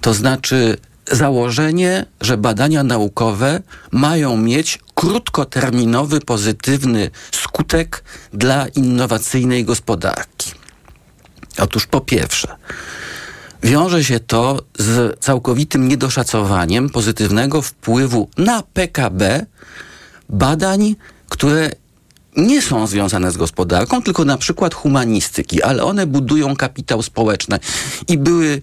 [0.00, 0.76] To znaczy
[1.12, 10.52] założenie, że badania naukowe mają mieć krótkoterminowy, pozytywny skutek dla innowacyjnej gospodarki.
[11.58, 12.56] Otóż po pierwsze,
[13.62, 19.46] wiąże się to z całkowitym niedoszacowaniem pozytywnego wpływu na PKB
[20.28, 20.96] badań,
[21.28, 21.70] które
[22.36, 27.58] nie są związane z gospodarką, tylko na przykład humanistyki, ale one budują kapitał społeczny
[28.08, 28.60] i były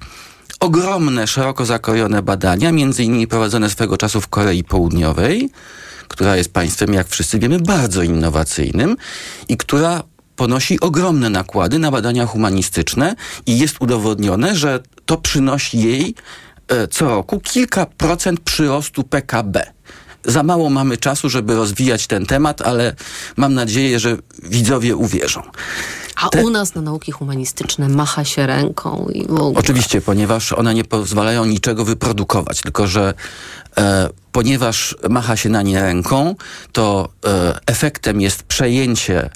[0.59, 5.49] ogromne, szeroko zakrojone badania, między innymi prowadzone swego czasu w Korei Południowej,
[6.07, 8.97] która jest państwem, jak wszyscy wiemy, bardzo innowacyjnym
[9.49, 10.03] i która
[10.35, 16.15] ponosi ogromne nakłady na badania humanistyczne i jest udowodnione, że to przynosi jej
[16.67, 19.73] e, co roku kilka procent przyrostu PKB.
[20.25, 22.95] Za mało mamy czasu, żeby rozwijać ten temat, ale
[23.37, 25.41] mam nadzieję, że widzowie uwierzą.
[26.15, 29.59] A u nas na nauki humanistyczne macha się ręką i w ogóle.
[29.59, 33.13] Oczywiście, ponieważ one nie pozwalają niczego wyprodukować, tylko że
[33.77, 36.35] e, ponieważ macha się na nie ręką,
[36.71, 39.29] to e, efektem jest przejęcie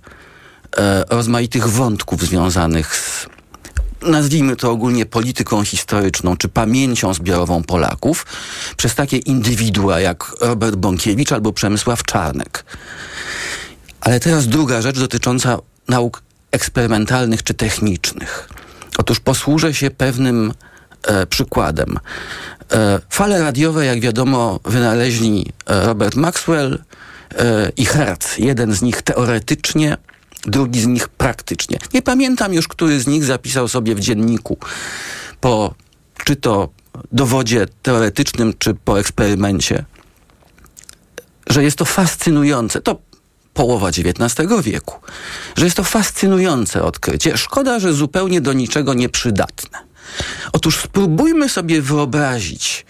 [0.77, 3.27] e, rozmaitych wątków związanych z
[4.01, 8.25] nazwijmy to ogólnie polityką historyczną czy pamięcią zbiorową Polaków
[8.77, 12.65] przez takie indywidua jak Robert Bąkiewicz albo Przemysław Czarnek.
[14.01, 15.57] Ale teraz druga rzecz dotycząca
[15.87, 18.49] nauk eksperymentalnych czy technicznych.
[18.97, 20.53] Otóż posłużę się pewnym
[21.03, 21.99] e, przykładem.
[22.71, 26.83] E, fale radiowe, jak wiadomo, wynaleźli e, Robert Maxwell
[27.37, 28.37] e, i Hertz.
[28.37, 29.97] Jeden z nich teoretycznie,
[30.41, 31.79] drugi z nich praktycznie.
[31.93, 34.57] Nie pamiętam już, który z nich zapisał sobie w dzienniku
[35.41, 35.73] po
[36.23, 36.69] czy to
[37.11, 39.85] dowodzie teoretycznym, czy po eksperymencie,
[41.47, 42.81] że jest to fascynujące.
[42.81, 43.01] To
[43.53, 44.95] połowa XIX wieku,
[45.57, 47.37] że jest to fascynujące odkrycie.
[47.37, 49.79] Szkoda, że zupełnie do niczego nieprzydatne.
[50.53, 52.85] Otóż spróbujmy sobie wyobrazić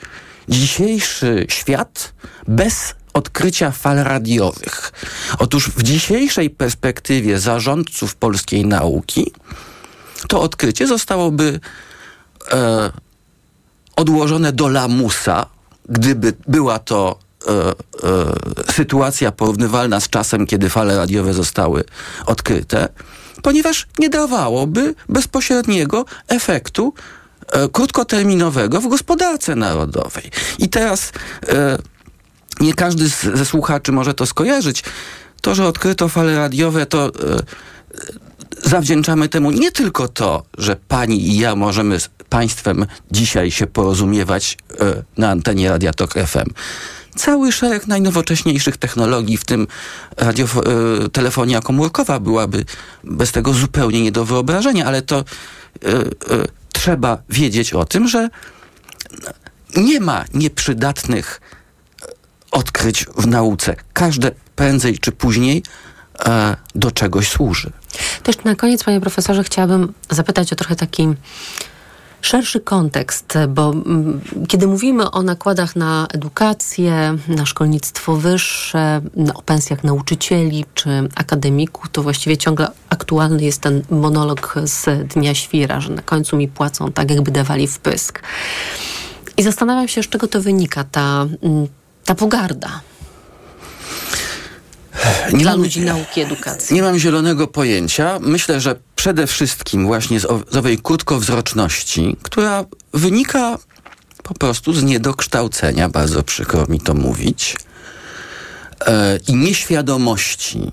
[0.50, 2.14] dzisiejszy świat
[2.48, 4.92] bez odkrycia fal radiowych.
[5.40, 9.32] Otóż w dzisiejszej perspektywie zarządców polskiej nauki
[10.28, 11.60] to odkrycie zostałoby
[12.52, 12.92] e,
[13.96, 15.46] odłożone do lamusa,
[15.90, 17.74] gdyby była to e, e,
[18.74, 21.84] sytuacja porównywalna z czasem, kiedy fale radiowe zostały
[22.26, 22.90] odkryte,
[23.42, 26.94] ponieważ nie dawałoby bezpośredniego efektu
[27.52, 30.32] e, krótkoterminowego w gospodarce narodowej.
[30.60, 31.12] I teraz
[31.48, 31.78] e,
[32.60, 34.84] nie każdy z, ze słuchaczy może to skojarzyć.
[35.42, 37.12] To, że odkryto fale radiowe, to e,
[38.70, 44.58] zawdzięczamy temu nie tylko to, że pani i ja możemy z państwem dzisiaj się porozumiewać
[44.80, 46.50] e, na antenie Radia Tok FM.
[47.16, 49.68] Cały szereg najnowocześniejszych technologii, w tym
[50.18, 50.62] radiof-
[51.06, 52.66] e, telefonia komórkowa byłaby
[53.04, 55.24] bez tego zupełnie nie do wyobrażenia, ale to
[56.74, 58.30] trzeba wiedzieć o tym, że
[59.76, 61.42] nie ma nieprzydatnych
[62.52, 63.76] odkryć w nauce.
[63.94, 65.64] Każde prędzej czy później
[66.26, 67.72] e, do czegoś służy.
[68.24, 71.08] Też na koniec, panie profesorze, chciałabym zapytać o trochę taki
[72.22, 79.42] szerszy kontekst, bo mm, kiedy mówimy o nakładach na edukację, na szkolnictwo wyższe, na- o
[79.42, 85.90] pensjach nauczycieli czy akademików, to właściwie ciągle aktualny jest ten monolog z Dnia Świra, że
[85.94, 88.22] na końcu mi płacą tak, jakby dawali w pysk.
[89.38, 91.68] I zastanawiam się, z czego to wynika, ta, mm,
[92.08, 92.82] ta pogarda
[95.34, 96.76] dla mam- ludzi nauki, edukacji.
[96.76, 98.20] Nie mam zielonego pojęcia.
[98.22, 103.58] Myślę, że przede wszystkim właśnie z, o- z owej krótkowzroczności, która wynika
[104.24, 107.56] po prostu z niedokształcenia, bardzo przykro mi to mówić,
[108.86, 110.72] e, i nieświadomości,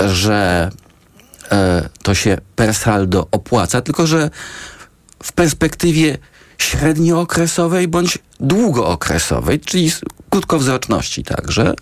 [0.00, 0.70] że
[1.52, 4.30] e, to się per saldo opłaca, tylko że
[5.22, 6.18] w perspektywie
[6.58, 9.92] średniookresowej bądź długookresowej, czyli
[10.30, 11.74] krótkowzroczności także,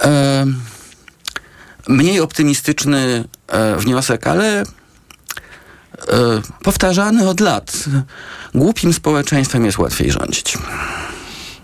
[0.00, 0.46] e,
[1.88, 4.64] mniej optymistyczny e, wniosek, ale e,
[6.62, 7.84] powtarzany od lat.
[8.54, 10.58] Głupim społeczeństwem jest łatwiej rządzić.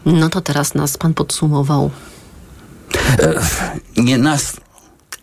[0.06, 1.90] No to teraz nas pan podsumował.
[3.18, 3.40] E,
[3.96, 4.56] nie nas,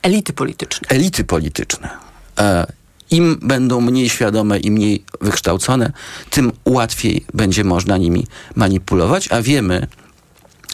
[0.02, 0.88] Elity polityczne.
[0.90, 1.90] elity polityczne.
[3.12, 5.92] Im będą mniej świadome i mniej wykształcone,
[6.30, 9.88] tym łatwiej będzie można nimi manipulować, a wiemy,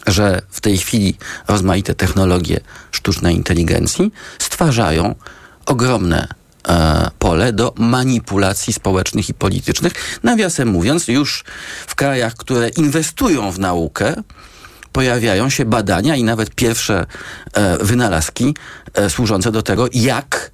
[0.07, 1.15] że w tej chwili
[1.47, 2.59] rozmaite technologie
[2.91, 5.15] sztucznej inteligencji stwarzają
[5.65, 6.27] ogromne
[6.67, 10.19] e, pole do manipulacji społecznych i politycznych.
[10.23, 11.43] Nawiasem mówiąc, już
[11.87, 14.15] w krajach, które inwestują w naukę,
[14.91, 17.05] pojawiają się badania i nawet pierwsze
[17.53, 18.55] e, wynalazki
[18.93, 20.51] e, służące do tego, jak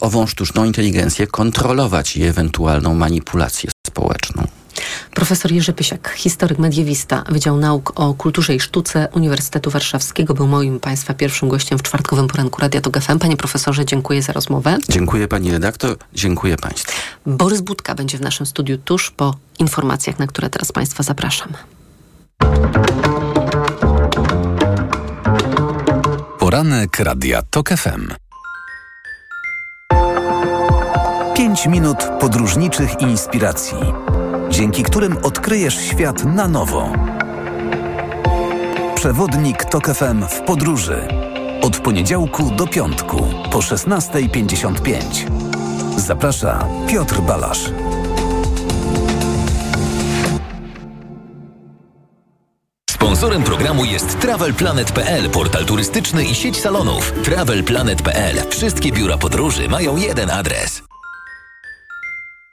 [0.00, 4.46] ową sztuczną inteligencję kontrolować i ewentualną manipulację społeczną.
[5.14, 10.80] Profesor Jerzy Pysiak, historyk mediewista, Wydział Nauk o Kulturze i Sztuce Uniwersytetu Warszawskiego, był moim
[10.80, 13.18] Państwa pierwszym gościem w czwartkowym poranku Radia Tok FM.
[13.18, 14.78] Panie profesorze, dziękuję za rozmowę.
[14.88, 16.92] Dziękuję pani redaktor, dziękuję państwu.
[17.26, 21.52] Borys Budka będzie w naszym studiu tuż po informacjach, na które teraz Państwa zapraszam.
[26.38, 28.31] Poranek Radia TOK FM.
[31.42, 33.76] 5 minut podróżniczych inspiracji,
[34.50, 36.92] dzięki którym odkryjesz świat na nowo.
[38.94, 41.08] Przewodnik TOK FM w podróży.
[41.62, 44.92] Od poniedziałku do piątku po 16.55.
[45.96, 47.70] Zaprasza Piotr Balasz.
[52.90, 57.12] Sponsorem programu jest TravelPlanet.pl, portal turystyczny i sieć salonów.
[57.24, 58.36] TravelPlanet.pl.
[58.50, 60.91] Wszystkie biura podróży mają jeden adres.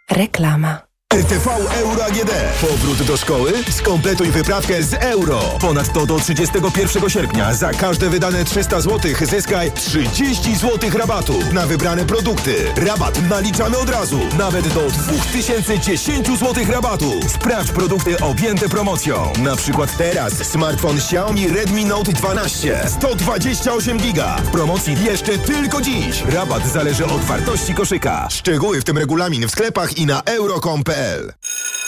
[0.10, 0.89] Reklama.
[1.14, 1.48] RTV
[1.82, 2.32] Euro AGD.
[2.62, 3.54] Powrót do szkoły?
[3.72, 5.42] Skompletuj wyprawkę z euro.
[5.62, 12.06] Ponadto do 31 sierpnia za każde wydane 300 zł zyskaj 30 zł rabatu na wybrane
[12.06, 12.56] produkty.
[12.76, 14.20] Rabat naliczamy od razu.
[14.38, 17.20] Nawet do 2010 zł rabatu.
[17.28, 19.34] Sprawdź produkty objęte promocją.
[19.44, 24.36] Na przykład teraz smartfon Xiaomi Redmi Note 12 128 giga.
[24.38, 26.24] W promocji jeszcze tylko dziś.
[26.26, 28.28] Rabat zależy od wartości koszyka.
[28.32, 30.99] Szczegóły w tym regulamin w sklepach i na euro.com.pl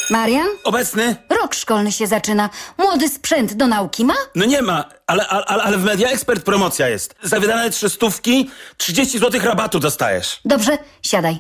[0.10, 0.48] Marian?
[0.64, 1.16] Obecny?
[1.30, 2.50] Rok szkolny się zaczyna.
[2.78, 4.14] Młody sprzęt do nauki ma?
[4.36, 7.16] No nie ma, ale, ale, ale w Media Expert promocja jest.
[7.24, 10.40] Za wydane trzy stówki 30 zł rabatu dostajesz.
[10.46, 11.40] Dobrze, siadaj.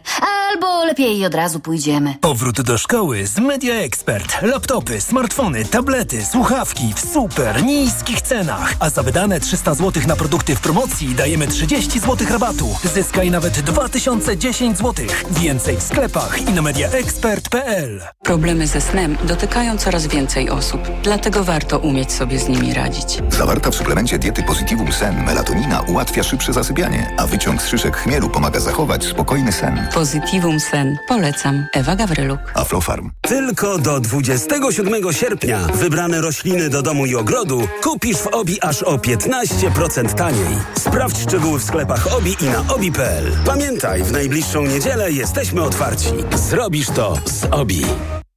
[0.51, 2.15] Albo lepiej od razu pójdziemy.
[2.22, 4.41] Powrót do szkoły z Media Expert.
[4.41, 8.74] Laptopy, smartfony, tablety, słuchawki w super niskich cenach.
[8.80, 12.76] A za wydane 300 zł na produkty w promocji dajemy 30 zł rabatu.
[12.93, 15.05] Zyskaj nawet 2010 zł.
[15.32, 18.01] Więcej w sklepach i na mediaexpert.pl.
[18.24, 23.17] Problemy ze snem dotykają coraz więcej osób, dlatego warto umieć sobie z nimi radzić.
[23.62, 28.30] Zawarta w suplemencie diety Positivum Sen melatonina ułatwia szybsze zasypianie, a wyciąg z szyszek chmielu
[28.30, 29.88] pomaga zachować spokojny sen.
[29.93, 30.97] Positivum Sen.
[31.07, 31.66] Polecam.
[31.74, 32.39] Ewa Gawryluk.
[32.53, 33.12] Aflofarm.
[33.22, 38.97] Tylko do 27 sierpnia wybrane rośliny do domu i ogrodu kupisz w OBI aż o
[38.97, 40.57] 15% taniej.
[40.78, 43.32] Sprawdź szczegóły w sklepach OBI i na obi.pl.
[43.45, 46.09] Pamiętaj, w najbliższą niedzielę jesteśmy otwarci.
[46.36, 47.86] Zrobisz to z OBI.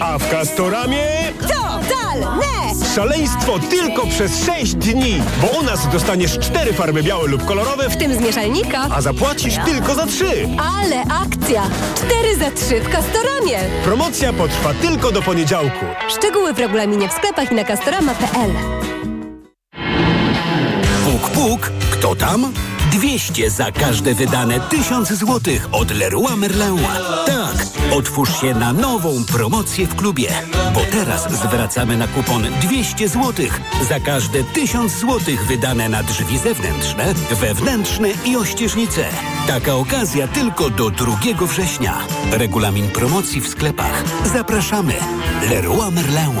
[0.00, 1.06] A w Castoramie...
[1.40, 2.48] Totalne!
[2.94, 7.96] Szaleństwo tylko przez 6 dni, bo u nas dostaniesz cztery farby białe lub kolorowe, W
[7.96, 8.86] tym z mieszalnika.
[8.94, 10.48] a zapłacisz tylko za trzy.
[10.76, 11.62] Ale akcja!
[11.96, 13.58] 4 za 3 w Castoramie.
[13.84, 15.84] Promocja potrwa tylko do poniedziałku.
[16.18, 18.50] Szczegóły w regulaminie w sklepach i na castorama.pl.
[21.04, 22.52] Puk, puk, kto tam?
[22.98, 26.78] 200 za każde wydane 1000 złotych od Leroy Merlin.
[27.26, 30.28] Tak, otwórz się na nową promocję w klubie,
[30.74, 37.14] bo teraz zwracamy na kupon 200 złotych za każde 1000 złotych wydane na drzwi zewnętrzne,
[37.30, 39.04] wewnętrzne i ościeżnice.
[39.46, 41.98] Taka okazja tylko do 2 września.
[42.32, 44.04] Regulamin promocji w sklepach.
[44.32, 44.94] Zapraszamy.
[45.50, 46.40] Leroy Merlin.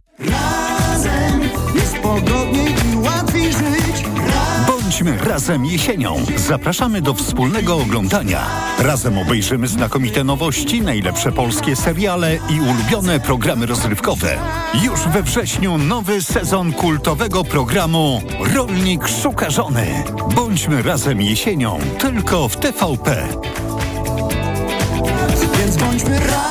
[0.19, 1.41] Razem
[1.75, 4.05] jest pogodniej i łatwiej żyć.
[4.67, 6.15] Bądźmy razem jesienią.
[6.35, 8.45] Zapraszamy do wspólnego oglądania.
[8.79, 14.37] Razem obejrzymy znakomite nowości, najlepsze polskie seriale i ulubione programy rozrywkowe.
[14.83, 18.21] Już we wrześniu nowy sezon kultowego programu
[18.55, 20.03] Rolnik szuka żony.
[20.35, 23.27] Bądźmy razem jesienią, tylko w TVP.
[25.59, 26.50] Więc bądźmy razem.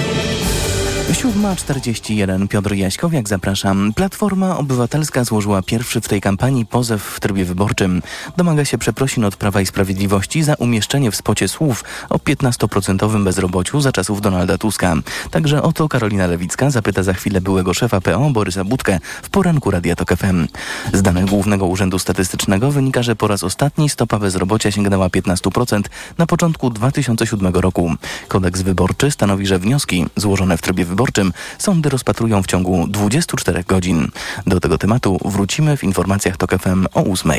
[1.11, 3.93] 7.41 Piotr Jaśkowiak, zapraszam.
[3.93, 8.01] Platforma Obywatelska złożyła pierwszy w tej kampanii pozew w trybie wyborczym.
[8.37, 13.81] Domaga się przeprosin od Prawa i Sprawiedliwości za umieszczenie w spocie słów o 15% bezrobociu
[13.81, 14.95] za czasów Donalda Tuska.
[15.31, 19.71] Także o to Karolina Lewicka zapyta za chwilę byłego szefa PO Borysa Budkę w poranku
[19.71, 20.47] Radia Tok FM.
[20.93, 25.81] Z danych Głównego Urzędu Statystycznego wynika, że po raz ostatni stopa bezrobocia sięgnęła 15%
[26.17, 27.93] na początku 2007 roku.
[28.27, 33.63] Kodeks wyborczy stanowi, że wnioski złożone w trybie wyborczym wyborczym sądy rozpatrują w ciągu 24
[33.63, 34.07] godzin.
[34.47, 37.31] Do tego tematu wrócimy w informacjach TOK FM o 8.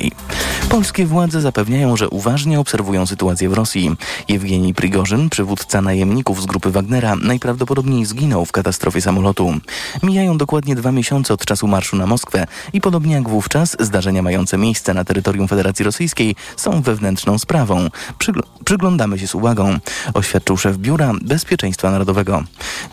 [0.69, 3.97] Polskie władze zapewniają, że uważnie obserwują sytuację w Rosji.
[4.29, 9.55] Jewgenij Prigorzyn, przywódca najemników z grupy Wagnera, najprawdopodobniej zginął w katastrofie samolotu.
[10.03, 14.59] Mijają dokładnie dwa miesiące od czasu marszu na Moskwę i podobnie jak wówczas zdarzenia mające
[14.59, 17.89] miejsce na terytorium Federacji Rosyjskiej są wewnętrzną sprawą.
[18.19, 19.79] Przygl przyglądamy się z uwagą,
[20.15, 22.43] oświadczył szef Biura Bezpieczeństwa Narodowego.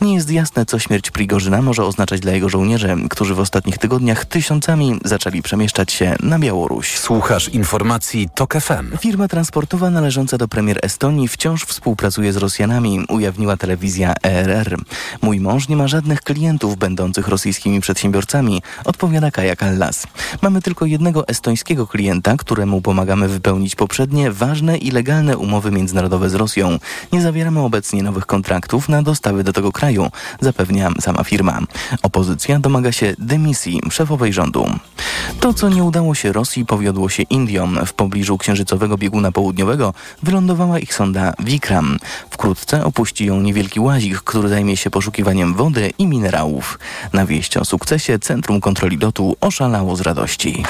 [0.02, 4.26] Nie jest jasne, co śmierć Prigorzyna może oznaczać dla jego żołnierzy, którzy w ostatnich tygodniach
[4.26, 6.98] tysiącami zaczęli przemieszczać się na Białoruś.
[6.98, 8.98] Słuchasz informacji TOK FM.
[8.98, 14.78] Firma transportowa należąca do premier Estonii wciąż współpracuje z Rosjanami, ujawniła telewizja ERR.
[15.22, 20.08] Mój mąż nie ma żadnych klientów będących rosyjskimi przedsiębiorcami, odpowiada Kaja Kallas.
[20.42, 26.36] Mamy tylko jednego estońskiego klienta, któremu pomagamy wypełnić poprzednie ważne i legalne umowy międzynarodowe z
[26.36, 26.80] Rosją.
[27.14, 30.12] Nie zawieramy obecnie nowych kontraktów na dostawy do tego kraju,
[30.50, 31.60] zapewnia sama firma.
[32.04, 34.66] Opozycja domaga się dymisji szefowej rządu.
[35.40, 37.80] To, co nie udało się Rosji, powiodło się Indiom.
[37.86, 39.94] W pobliżu księżycowego bieguna południowego
[40.24, 41.98] wylądowała ich sonda Vikram.
[42.30, 46.80] Wkrótce opuści ją niewielki łazik, który zajmie się poszukiwaniem wody i minerałów.
[47.14, 50.64] Na wieść o sukcesie Centrum Kontroli Lotu oszalało z radości.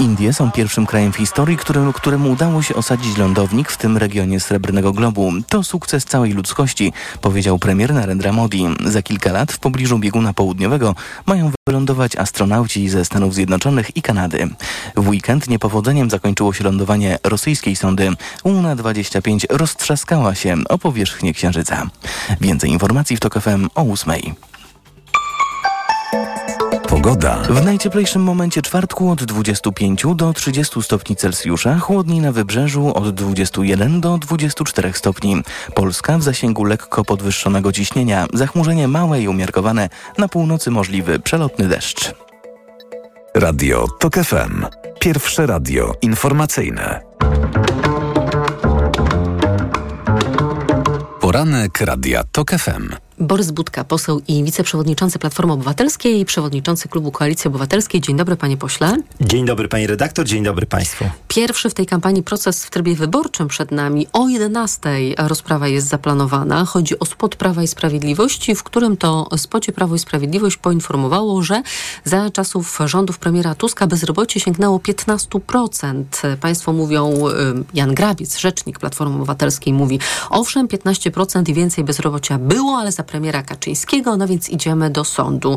[0.00, 4.40] Indie są pierwszym krajem w historii, którym, któremu udało się osadzić lądownik w tym regionie
[4.40, 5.32] Srebrnego Globu.
[5.48, 8.66] To sukces całej ludzkości, powiedział premier Narendra Modi.
[8.84, 10.94] Za kilka lat w pobliżu bieguna południowego
[11.26, 14.48] mają wylądować astronauci ze Stanów Zjednoczonych i Kanady.
[14.96, 18.10] W weekend niepowodzeniem zakończyło się lądowanie rosyjskiej sondy.
[18.44, 21.86] UNA-25 roztrzaskała się o powierzchnię Księżyca.
[22.40, 24.12] Więcej informacji w TOK FM o 8.
[26.92, 27.36] Pogoda.
[27.36, 34.00] W najcieplejszym momencie czwartku od 25 do 30 stopni Celsjusza, chłodniej na wybrzeżu od 21
[34.00, 35.42] do 24 stopni.
[35.74, 39.88] Polska w zasięgu lekko podwyższonego ciśnienia, zachmurzenie małe i umiarkowane,
[40.18, 42.14] na północy możliwy przelotny deszcz.
[43.34, 44.66] Radio TOK FM.
[45.00, 47.00] Pierwsze radio informacyjne.
[51.20, 53.11] Poranek Radia TOK FM.
[53.22, 58.00] Borys Budka, poseł i wiceprzewodniczący Platformy Obywatelskiej i przewodniczący Klubu Koalicji Obywatelskiej.
[58.00, 58.96] Dzień dobry, panie pośle.
[59.20, 61.04] Dzień dobry, pani redaktor, dzień dobry państwu.
[61.28, 64.06] Pierwszy w tej kampanii proces w trybie wyborczym przed nami.
[64.12, 66.64] O 11 rozprawa jest zaplanowana.
[66.64, 71.62] Chodzi o spot Prawa i Sprawiedliwości, w którym to spocie Prawo i Sprawiedliwość poinformowało, że
[72.04, 76.04] za czasów rządów premiera Tuska bezrobocie sięgnęło 15%.
[76.40, 77.14] Państwo mówią,
[77.74, 80.00] Jan Grabiec, rzecznik Platformy Obywatelskiej mówi,
[80.30, 85.56] owszem, 15% i więcej bezrobocia było, ale za premiera Kaczyńskiego, no więc idziemy do sądu.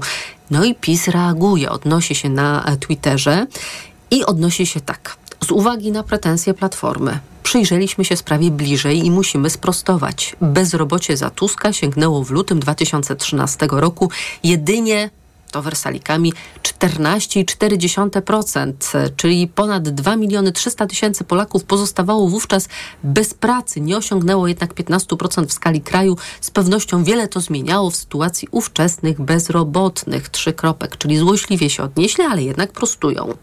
[0.52, 3.48] No i PiS reaguje, odnosi się na Twitterze
[4.12, 5.18] i odnosi się tak.
[5.44, 10.36] Z uwagi na pretensje Platformy przyjrzeliśmy się sprawie bliżej i musimy sprostować.
[10.42, 14.10] Bezrobocie za Tuska sięgnęło w lutym 2013 roku
[14.44, 15.10] jedynie
[15.52, 16.34] to wersalikami
[16.90, 18.74] 14,4%,
[19.16, 22.68] czyli ponad 2 miliony 300 tysięcy Polaków pozostawało wówczas
[23.04, 23.82] bez pracy.
[23.82, 26.18] Nie osiągnęło jednak 15% w skali kraju.
[26.42, 30.30] Z pewnością wiele to zmieniało w sytuacji ówczesnych bezrobotnych.
[30.30, 33.34] Trzy kropek, czyli złośliwie się odnieśli, ale jednak prostują.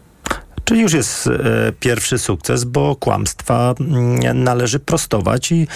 [0.63, 1.31] Czyli już jest e,
[1.79, 5.67] pierwszy sukces, bo kłamstwa mm, należy prostować i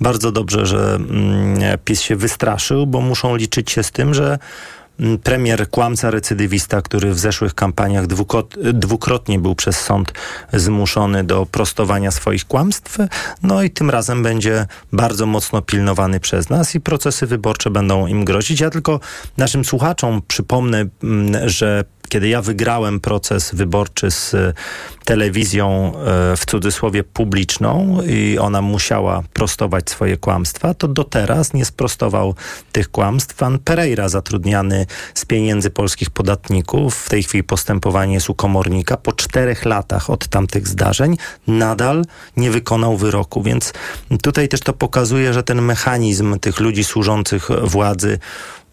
[0.00, 4.38] bardzo dobrze, że mm, PiS się wystraszył, bo muszą liczyć się z tym, że
[5.22, 8.06] premier kłamca recydywista, który w zeszłych kampaniach
[8.72, 10.12] dwukrotnie był przez sąd
[10.52, 12.98] zmuszony do prostowania swoich kłamstw,
[13.42, 18.24] no i tym razem będzie bardzo mocno pilnowany przez nas i procesy wyborcze będą im
[18.24, 18.60] grozić.
[18.60, 19.00] Ja tylko
[19.36, 20.84] naszym słuchaczom przypomnę,
[21.46, 24.36] że kiedy ja wygrałem proces wyborczy z
[25.04, 31.64] telewizją e, w cudzysłowie publiczną i ona musiała prostować swoje kłamstwa, to do teraz nie
[31.64, 32.34] sprostował
[32.72, 36.96] tych kłamstw pan Pereira, zatrudniany z pieniędzy polskich podatników.
[36.96, 38.96] W tej chwili postępowanie jest u komornika.
[38.96, 42.04] Po czterech latach od tamtych zdarzeń nadal
[42.36, 43.72] nie wykonał wyroku, więc
[44.22, 48.18] tutaj też to pokazuje, że ten mechanizm tych ludzi służących władzy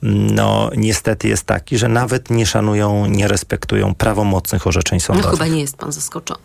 [0.02, 5.32] no niestety jest taki, że nawet nie szanują, nie respektują prawomocnych orzeczeń No sądowych.
[5.32, 6.40] chyba nie jest pan zaskoczony.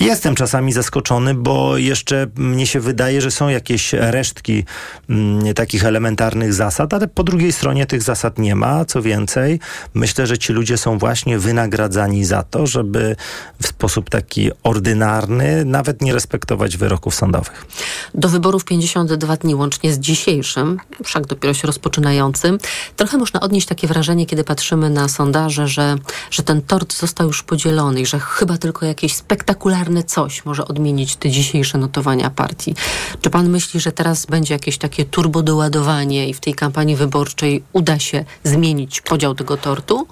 [0.00, 4.64] Jestem czasami zaskoczony, bo jeszcze mnie się wydaje, że są jakieś resztki
[5.10, 8.84] mm, takich elementarnych zasad, ale po drugiej stronie tych zasad nie ma.
[8.84, 9.60] Co więcej,
[9.94, 13.16] myślę, że ci ludzie są właśnie wynagradzani za to, żeby
[13.62, 17.66] w sposób taki ordynarny nawet nie respektować wyroków sądowych.
[18.14, 22.58] Do wyborów 52 dni łącznie z dzisiejszym, wszak dopiero się rozpoczynającym.
[22.96, 25.96] Trochę można odnieść takie wrażenie, kiedy patrzymy na sondaże, że,
[26.30, 31.16] że ten tort został już podzielony i że chyba tylko jakieś spektakularne coś może odmienić
[31.16, 32.74] te dzisiejsze notowania partii.
[33.20, 37.98] Czy pan myśli, że teraz będzie jakieś takie turbodoładowanie i w tej kampanii wyborczej uda
[37.98, 40.06] się zmienić podział tego tortu?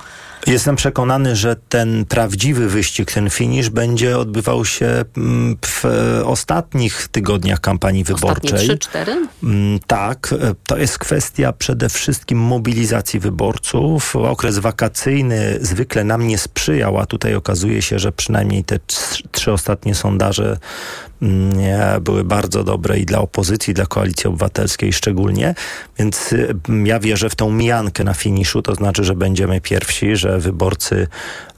[0.49, 5.85] Jestem przekonany, że ten prawdziwy wyścig, ten finisz będzie odbywał się mm, w
[6.25, 8.71] ostatnich tygodniach kampanii wyborczej.
[8.71, 9.17] Ostatnie 3-4?
[9.43, 10.35] Mm, tak,
[10.67, 14.17] to jest kwestia przede wszystkim mobilizacji wyborców.
[14.17, 18.79] Okres wakacyjny zwykle nam nie sprzyjał, a tutaj okazuje się, że przynajmniej te
[19.33, 20.59] trzy ostatnie sondaże
[22.01, 25.55] były bardzo dobre i dla opozycji, i dla koalicji obywatelskiej szczególnie.
[25.99, 26.35] Więc
[26.85, 31.07] ja wierzę w tą mijankę na finiszu, to znaczy, że będziemy pierwsi, że wyborcy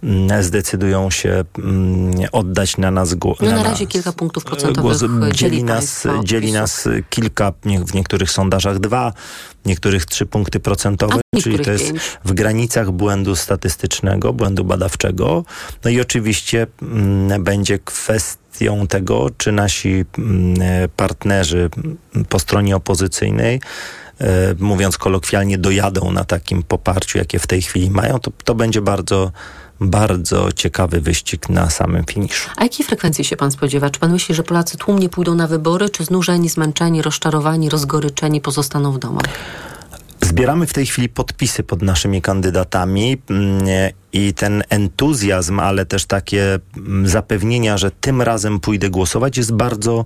[0.03, 3.39] mm, zdecydują się mm, oddać na nas głos.
[3.41, 7.53] No na, razie kilka punktów procentowych głos, dzieli, nas, dzieli nas kilka,
[7.87, 9.13] w niektórych sondażach dwa,
[9.65, 12.19] w niektórych trzy punkty procentowe, czyli to jest pięć.
[12.25, 15.45] w granicach błędu statystycznego, błędu badawczego.
[15.85, 17.79] No i oczywiście mm, będzie
[18.61, 20.05] kwestią tego, czy nasi
[20.97, 21.71] partnerzy
[22.29, 23.61] po stronie opozycyjnej
[24.21, 28.83] E, mówiąc kolokwialnie, dojadą na takim poparciu, jakie w tej chwili mają, to, to będzie
[28.83, 29.33] bardzo
[29.81, 32.51] bardzo ciekawy wyścig na samym finiszu.
[32.57, 33.91] A jakiej frekwencji się pan spodziewa?
[33.91, 38.93] Czy pan myśli, że Polacy tłumnie pójdą na wybory, czy znużeni, zmęczeni, rozczarowani, rozgoryczeni pozostaną
[38.93, 39.25] w domach?
[40.31, 43.63] Zbieramy w tej chwili podpisy pod naszymi kandydatami mm,
[44.13, 50.05] i ten entuzjazm, ale też takie mm, zapewnienia, że tym razem pójdę głosować, jest bardzo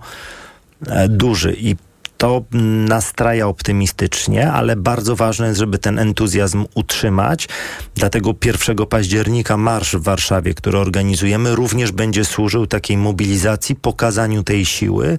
[0.87, 1.77] e, duży i
[2.19, 2.43] to
[2.89, 7.49] nastraja optymistycznie, ale bardzo ważne jest, żeby ten entuzjazm utrzymać.
[7.95, 14.65] Dlatego 1 października marsz w Warszawie, który organizujemy, również będzie służył takiej mobilizacji, pokazaniu tej
[14.65, 15.19] siły,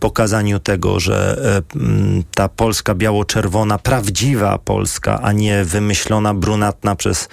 [0.00, 1.40] pokazaniu tego, że
[1.76, 1.82] e,
[2.34, 7.28] ta Polska biało-czerwona, prawdziwa Polska, a nie wymyślona, brunatna przez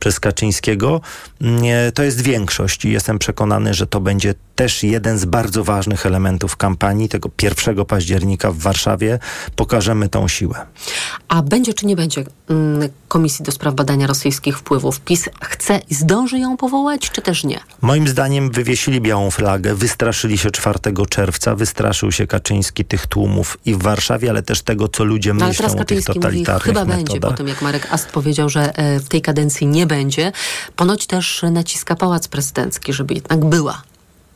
[0.00, 1.00] przez Kaczyńskiego,
[1.94, 6.56] to jest większość i jestem przekonany, że to będzie też jeden z bardzo ważnych elementów
[6.56, 9.18] kampanii tego 1 października w Warszawie.
[9.56, 10.66] Pokażemy tą siłę.
[11.28, 15.00] A będzie czy nie będzie mm, Komisji do Spraw Badania Rosyjskich Wpływów?
[15.00, 17.60] PiS chce i zdąży ją powołać, czy też nie?
[17.80, 20.78] Moim zdaniem wywiesili białą flagę, wystraszyli się 4
[21.10, 25.68] czerwca, wystraszył się Kaczyński tych tłumów i w Warszawie, ale też tego, co ludzie myślą
[25.68, 27.04] ale o tych totalitarnych mówi, chyba metodach.
[27.04, 30.32] będzie po tym, jak Marek Ast powiedział, że e, w tej kadencji nie będzie.
[30.76, 33.82] Ponoć też naciska Pałac Prezydencki, żeby jednak była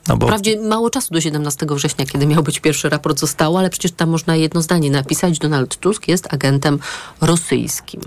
[0.08, 0.26] no bo...
[0.26, 4.08] Wprawdzie mało czasu do 17 września, kiedy miał być pierwszy raport, zostało, ale przecież tam
[4.08, 5.38] można jedno zdanie napisać.
[5.38, 6.78] Donald Tusk jest agentem
[7.20, 8.00] rosyjskim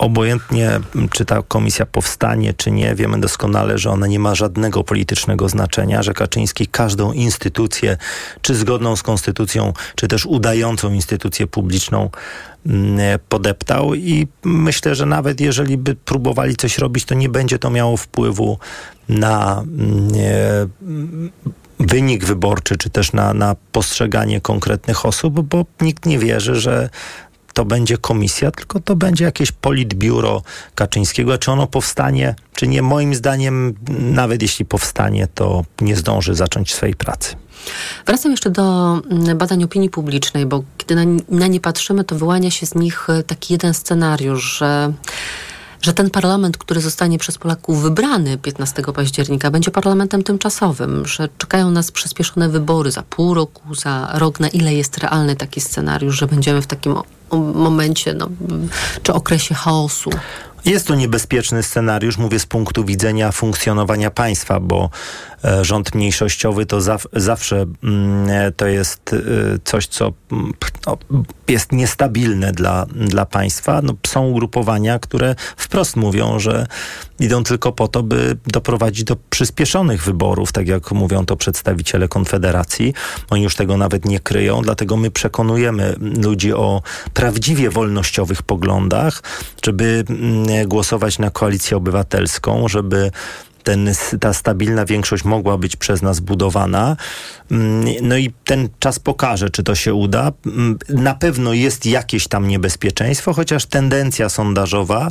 [0.00, 0.80] obojętnie
[1.10, 6.02] czy ta komisja powstanie, czy nie, wiemy doskonale, że ona nie ma żadnego politycznego znaczenia,
[6.02, 7.96] że Kaczyński każdą instytucję,
[8.42, 12.10] czy zgodną z konstytucją, czy też udającą instytucję publiczną
[13.28, 17.96] podeptał i myślę, że nawet jeżeli by próbowali coś robić, to nie będzie to miało
[17.96, 18.58] wpływu
[19.08, 21.30] na mm,
[21.80, 26.90] wynik wyborczy, czy też na, na postrzeganie konkretnych osób, bo nikt nie wierzy, że
[27.54, 30.42] to będzie komisja, tylko to będzie jakieś politbiuro
[30.74, 31.38] Kaczyńskiego.
[31.38, 32.82] Czy ono powstanie, czy nie?
[32.82, 37.36] Moim zdaniem, nawet jeśli powstanie, to nie zdąży zacząć swojej pracy.
[38.06, 42.50] Wracam jeszcze do mm, badań opinii publicznej, bo kiedy na, na nie patrzymy, to wyłania
[42.50, 44.92] się z nich e, taki jeden scenariusz, że
[45.82, 51.70] że ten parlament, który zostanie przez Polaków wybrany 15 października, będzie parlamentem tymczasowym, że czekają
[51.70, 54.40] nas przyspieszone wybory za pół roku, za rok.
[54.40, 56.94] Na ile jest realny taki scenariusz, że będziemy w takim
[57.54, 58.28] momencie no,
[59.02, 60.10] czy okresie chaosu?
[60.64, 64.90] Jest to niebezpieczny scenariusz, mówię z punktu widzenia funkcjonowania państwa, bo
[65.62, 69.18] rząd mniejszościowy to zaw, zawsze mm, e, to jest e,
[69.64, 70.52] coś, co mm,
[70.86, 70.98] no,
[71.48, 73.82] jest niestabilne dla, dla państwa.
[73.82, 76.66] No, są ugrupowania, które wprost mówią, że
[77.20, 82.94] idą tylko po to, by doprowadzić do przyspieszonych wyborów, tak jak mówią to przedstawiciele Konfederacji.
[83.30, 86.82] Oni już tego nawet nie kryją, dlatego my przekonujemy ludzi o
[87.14, 89.22] prawdziwie wolnościowych poglądach,
[89.64, 93.10] żeby mm, głosować na koalicję obywatelską, żeby
[93.62, 96.96] ten, ta stabilna większość mogła być przez nas budowana.
[97.50, 100.32] Mm, no i ten czas pokaże, czy to się uda.
[100.46, 105.10] Mm, na pewno jest jakieś tam niebezpieczeństwo, chociaż tendencja sondażowa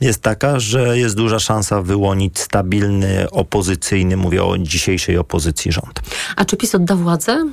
[0.00, 6.00] jest taka, że jest duża szansa wyłonić stabilny, opozycyjny, mówię o dzisiejszej opozycji rząd.
[6.36, 7.44] A czy PiS odda władzę,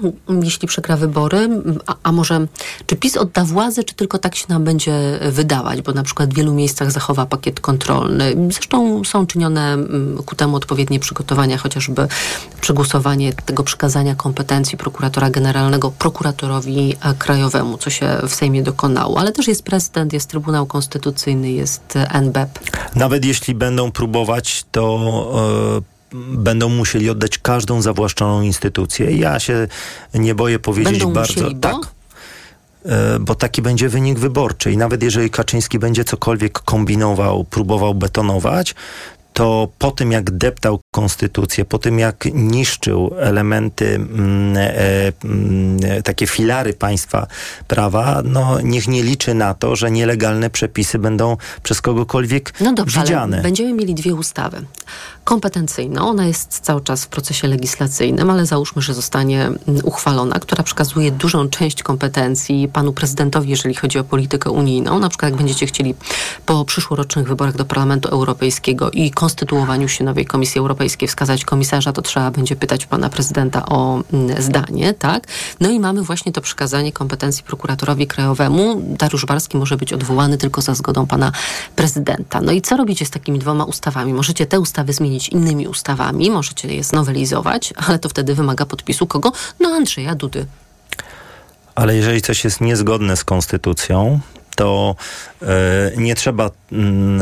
[0.43, 1.49] jeśli przegra wybory?
[1.87, 2.47] A, a może,
[2.85, 5.81] czy PiS odda władzę, czy tylko tak się nam będzie wydawać?
[5.81, 8.35] Bo na przykład w wielu miejscach zachowa pakiet kontrolny.
[8.49, 9.77] Zresztą są czynione
[10.25, 12.07] ku temu odpowiednie przygotowania, chociażby
[12.61, 19.19] przegłosowanie tego przekazania kompetencji prokuratora generalnego prokuratorowi krajowemu, co się w Sejmie dokonało.
[19.19, 21.97] Ale też jest prezydent, jest Trybunał Konstytucyjny, jest
[22.33, 22.59] NBP.
[22.95, 25.81] Nawet jeśli będą próbować, to
[26.13, 29.11] e, będą musieli oddać każdą zawłaszczoną instytucję.
[29.11, 29.67] Ja się
[30.13, 31.33] nie boję powiedzieć będą bardzo.
[31.33, 31.61] Musieli, bo?
[31.61, 31.75] Tak.
[32.85, 34.71] E, bo taki będzie wynik wyborczy.
[34.71, 38.75] I nawet jeżeli Kaczyński będzie cokolwiek kombinował, próbował betonować,
[39.33, 46.27] to po tym jak deptał konstytucję, po tym jak niszczył elementy, mm, e, mm, takie
[46.27, 47.27] filary państwa
[47.67, 53.01] prawa, no niech nie liczy na to, że nielegalne przepisy będą przez kogokolwiek no dobrze,
[53.01, 53.37] widziane.
[53.37, 54.65] Ale będziemy mieli dwie ustawy.
[55.23, 60.63] Kompetencyjną, ona jest cały czas w procesie legislacyjnym, ale załóżmy, że zostanie mm, uchwalona, która
[60.63, 64.99] przekazuje dużą część kompetencji panu prezydentowi, jeżeli chodzi o politykę unijną.
[64.99, 65.95] Na przykład jak będziecie chcieli
[66.45, 72.01] po przyszłorocznych wyborach do Parlamentu Europejskiego i konstytuowaniu się nowej Komisji Europejskiej wskazać komisarza, to
[72.01, 75.27] trzeba będzie pytać pana prezydenta o mm, zdanie, tak?
[75.59, 78.81] No i mamy właśnie to przekazanie kompetencji prokuratorowi krajowemu.
[78.85, 81.31] Dariusz Barski może być odwołany tylko za zgodą pana
[81.75, 82.41] prezydenta.
[82.41, 84.13] No i co robicie z takimi dwoma ustawami?
[84.13, 89.31] Możecie te ustawy zmienić innymi ustawami, możecie je znowelizować, ale to wtedy wymaga podpisu kogo?
[89.59, 90.45] No Andrzeja Dudy.
[91.75, 94.19] Ale jeżeli coś jest niezgodne z konstytucją,
[94.55, 94.95] to
[95.41, 95.45] e,
[95.97, 96.51] nie trzeba.
[96.71, 97.21] Mm,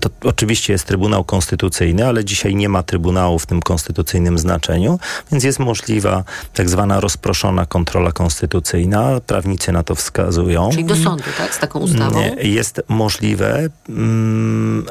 [0.00, 4.98] to oczywiście jest Trybunał Konstytucyjny, ale dzisiaj nie ma Trybunału w tym konstytucyjnym znaczeniu,
[5.32, 9.20] więc jest możliwa tak zwana rozproszona kontrola konstytucyjna.
[9.26, 10.70] Prawnicy na to wskazują.
[10.72, 11.54] Czyli do sądu, tak?
[11.54, 12.22] Z taką ustawą?
[12.42, 13.68] Jest możliwe.
[13.88, 14.86] Mm,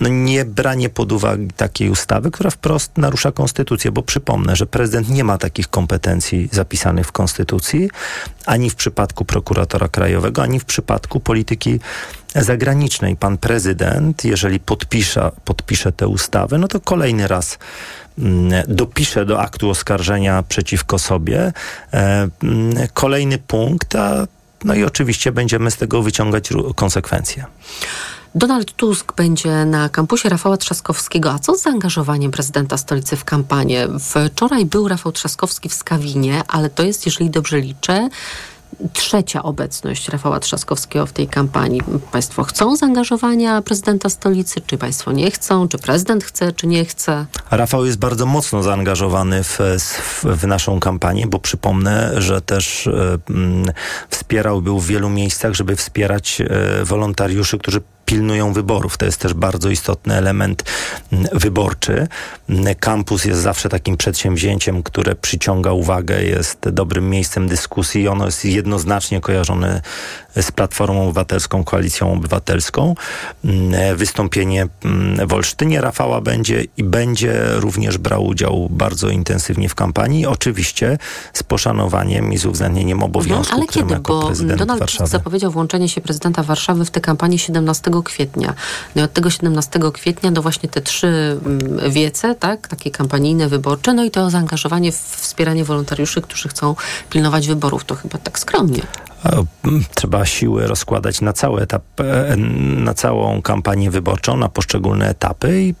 [0.00, 5.08] no nie branie pod uwagę takiej ustawy, która wprost narusza konstytucję, bo przypomnę, że prezydent
[5.08, 7.90] nie ma takich kompetencji zapisanych w konstytucji,
[8.46, 11.80] ani w przypadku prokuratora krajowego, ani w przypadku polityki
[12.34, 13.16] zagranicznej.
[13.16, 17.58] Pan prezydent, jeżeli podpisze, podpisze tę ustawę, no to kolejny raz
[18.18, 21.52] mm, dopisze do aktu oskarżenia przeciwko sobie
[21.92, 24.26] e, mm, kolejny punkt, a
[24.64, 27.44] no i oczywiście będziemy z tego wyciągać konsekwencje.
[28.34, 31.32] Donald Tusk będzie na kampusie Rafała Trzaskowskiego.
[31.32, 33.88] A co z zaangażowaniem prezydenta stolicy w kampanię?
[34.30, 38.08] Wczoraj był Rafał Trzaskowski w Skawinie, ale to jest, jeżeli dobrze liczę,
[38.92, 41.82] trzecia obecność Rafała Trzaskowskiego w tej kampanii.
[42.12, 47.26] Państwo chcą zaangażowania prezydenta stolicy, czy państwo nie chcą, czy prezydent chce, czy nie chce?
[47.50, 49.58] Rafał jest bardzo mocno zaangażowany w,
[50.24, 53.18] w, naszą kampanię, bo przypomnę, że też e,
[54.08, 58.96] wspierał, był w wielu miejscach, żeby wspierać e, wolontariuszy, którzy pilnują wyborów.
[58.96, 60.64] To jest też bardzo istotny element
[61.12, 62.08] mm, wyborczy.
[62.48, 68.44] Mm, kampus jest zawsze takim przedsięwzięciem, które przyciąga uwagę, jest dobrym miejscem dyskusji ono jest
[68.44, 69.82] jednoznacznie kojarzone
[70.42, 72.94] z Platformą Obywatelską, Koalicją Obywatelską.
[73.44, 74.66] Mm, wystąpienie
[75.26, 80.26] w Olsztynie Rafała będzie i będzie również brał udział bardzo intensywnie w kampanii.
[80.26, 80.98] Oczywiście
[81.32, 83.96] z poszanowaniem i z uwzględnieniem obowiązku, no, ale kiedy?
[83.96, 85.10] Bo Donald Warszawy.
[85.10, 88.54] zapowiedział włączenie się prezydenta Warszawy w tę kampanię 17 kwietnia.
[88.96, 93.48] No i od tego 17 kwietnia do właśnie te trzy mm, wiece, tak, takie kampanijne,
[93.48, 96.74] wyborcze, no i to zaangażowanie w wspieranie wolontariuszy, którzy chcą
[97.10, 97.84] pilnować wyborów.
[97.84, 98.82] To chyba tak skromnie.
[99.94, 102.36] Trzeba siły rozkładać na cały etap, e,
[102.76, 105.74] na całą kampanię wyborczą, na poszczególne etapy i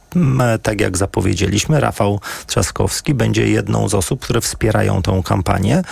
[0.62, 5.82] tak jak zapowiedzieliśmy, Rafał Trzaskowski będzie jedną z osób, które wspierają tą kampanię.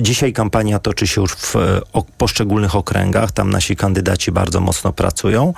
[0.00, 1.54] Dzisiaj kampania toczy się już w
[2.18, 5.54] poszczególnych okręgach, tam nasi kandydaci bardzo mocno pracują,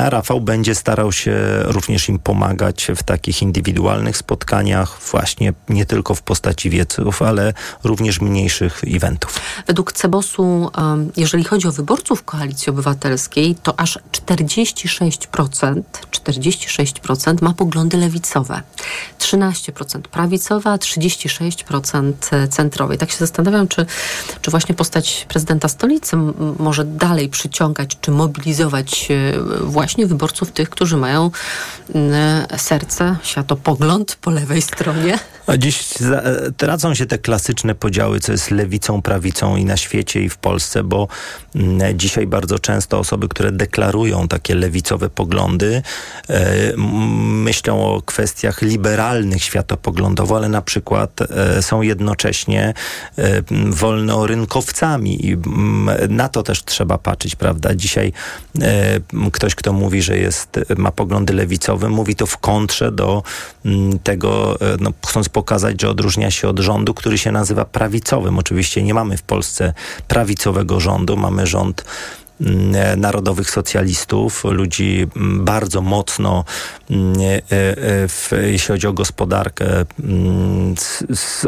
[0.00, 6.14] a Rafał będzie starał się również im pomagać w takich indywidualnych spotkaniach, właśnie nie tylko
[6.14, 7.52] w postaci wieców, ale
[7.84, 9.40] również mniejszych eventów.
[9.66, 10.70] Według Cebosu
[11.16, 18.62] jeżeli chodzi o wyborców Koalicji Obywatelskiej, to aż 46%, 46% ma poglądy lewicowe,
[19.18, 22.12] 13% prawicowe, a 36%
[22.48, 22.94] centrowe.
[22.94, 23.86] I tak się zastanawiam, czy,
[24.42, 26.16] czy właśnie postać prezydenta stolicy
[26.58, 31.30] może dalej przyciągać, czy mobilizować e, właśnie wyborców tych, którzy mają
[32.56, 35.18] serce, światopogląd po lewej stronie.
[35.46, 35.84] A dziś
[36.56, 40.84] tracą się te klasyczne podziały, co jest lewicą, prawicą i na świecie, i w Polsce,
[40.84, 41.08] bo
[41.94, 45.82] dzisiaj bardzo często osoby, które deklarują takie lewicowe poglądy,
[46.28, 46.72] e,
[47.16, 52.74] myślą o kwestiach liberalnych światopoglądowo, ale na przykład e, są jednocześnie
[53.18, 57.74] e, wolnorynkowcami i mm, na to też trzeba patrzeć, prawda?
[57.74, 58.12] Dzisiaj
[59.32, 63.22] ktoś, kto mówi, że jest, ma poglądy lewicowe, mówi to w kontrze do
[63.64, 68.38] mm, tego, no, chcąc pokazać, że odróżnia się od rządu, który się nazywa prawicowym.
[68.38, 69.72] Oczywiście nie mamy w Polsce
[70.08, 71.84] prawicowego rządu, mamy rząd
[72.96, 76.44] narodowych socjalistów, ludzi mm, bardzo mocno,
[76.90, 79.84] mm, e, e, jeśli chodzi o gospodarkę,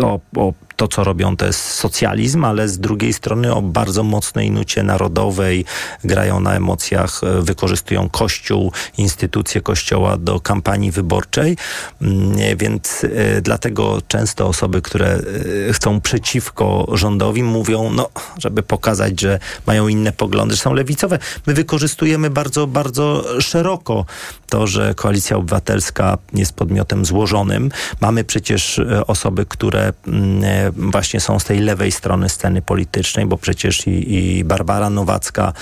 [0.03, 4.51] o, o to, co robią, to jest socjalizm, ale z drugiej strony o bardzo mocnej
[4.51, 5.64] nucie narodowej,
[6.05, 11.57] grają na emocjach, e, wykorzystują Kościół, instytucje Kościoła do kampanii wyborczej,
[12.03, 15.20] mm, więc e, dlatego często osoby, które
[15.68, 18.09] e, chcą przeciwko rządowi, mówią, no,
[18.39, 21.18] żeby pokazać, że mają inne poglądy, że są lewicowe.
[21.47, 24.05] My wykorzystujemy bardzo, bardzo szeroko
[24.49, 27.70] to, że Koalicja Obywatelska jest podmiotem złożonym.
[28.01, 33.87] Mamy przecież osoby, które mm, właśnie są z tej lewej strony sceny politycznej, bo przecież
[33.87, 35.53] i, i Barbara Nowacka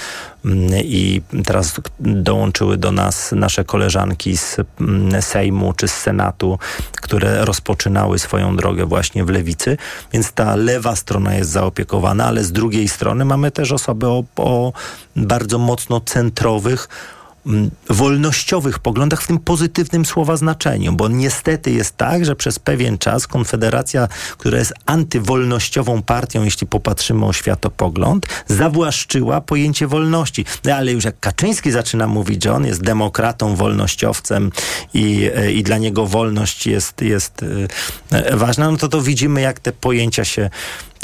[0.45, 6.59] mm, i teraz dołączyły do nas nasze koleżanki z mm, Sejmu czy z Senatu,
[7.03, 9.77] które rozpoczynały swoją drogę właśnie w lewicy,
[10.13, 14.73] więc ta lewa strona jest zaopiekowana, ale z drugiej strony mamy też osoby o, o
[15.17, 16.89] bardzo mocno centrowych,
[17.91, 23.27] wolnościowych poglądach w tym pozytywnym słowa znaczeniu, bo niestety jest tak, że przez pewien czas
[23.27, 30.45] Konfederacja, która jest antywolnościową partią, jeśli popatrzymy o światopogląd, zawłaszczyła pojęcie wolności.
[30.65, 34.53] No ale już jak Kaczyński zaczyna mówić, że on jest demokratą, wolnościowcem
[34.95, 37.45] i, e, i dla niego wolność jest, jest
[38.13, 40.51] e, ważna, no to to widzimy, jak te pojęcia się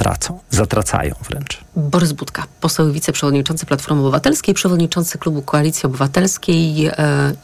[0.02, 1.60] tracą, zatracają wręcz.
[1.76, 6.92] Borys Budka, poseł wiceprzewodniczący Platformy Obywatelskiej, przewodniczący klubu Koalicji Obywatelskiej, e,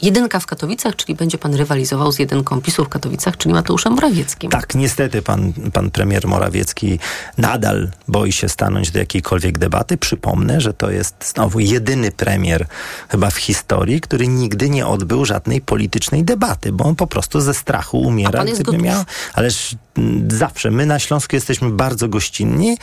[0.03, 4.51] jedynka w Katowicach, czyli będzie pan rywalizował z jedynką PiSu w Katowicach, czyli Mateuszem Morawieckim.
[4.51, 6.99] Tak, niestety pan, pan premier Morawiecki
[7.39, 9.97] nadal boi się stanąć do jakiejkolwiek debaty.
[9.97, 12.67] Przypomnę, że to jest znowu jedyny premier
[13.09, 17.55] chyba w historii, który nigdy nie odbył żadnej politycznej debaty, bo on po prostu ze
[17.55, 18.45] strachu umiera.
[18.45, 18.83] Gotów?
[18.83, 19.05] Miał,
[19.35, 19.77] ależ
[20.29, 22.77] zawsze my na Śląsku jesteśmy bardzo gościnni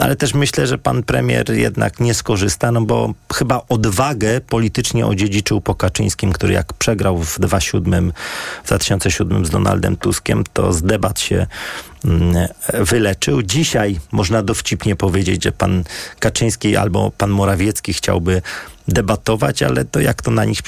[0.00, 5.60] ale też myślę, że pan premier jednak nie skorzysta, no bo chyba odwagę politycznie odziedziczył
[5.60, 8.12] po Kaczyńskim, który jak przegrał w 2007,
[8.64, 11.46] w 2007 z Donaldem Tuskiem, to z debat się
[12.04, 13.42] mm, wyleczył.
[13.42, 15.84] Dzisiaj można dowcipnie powiedzieć, że pan
[16.18, 18.42] Kaczyński albo pan Morawiecki chciałby
[18.88, 20.58] debatować, ale to jak to na nich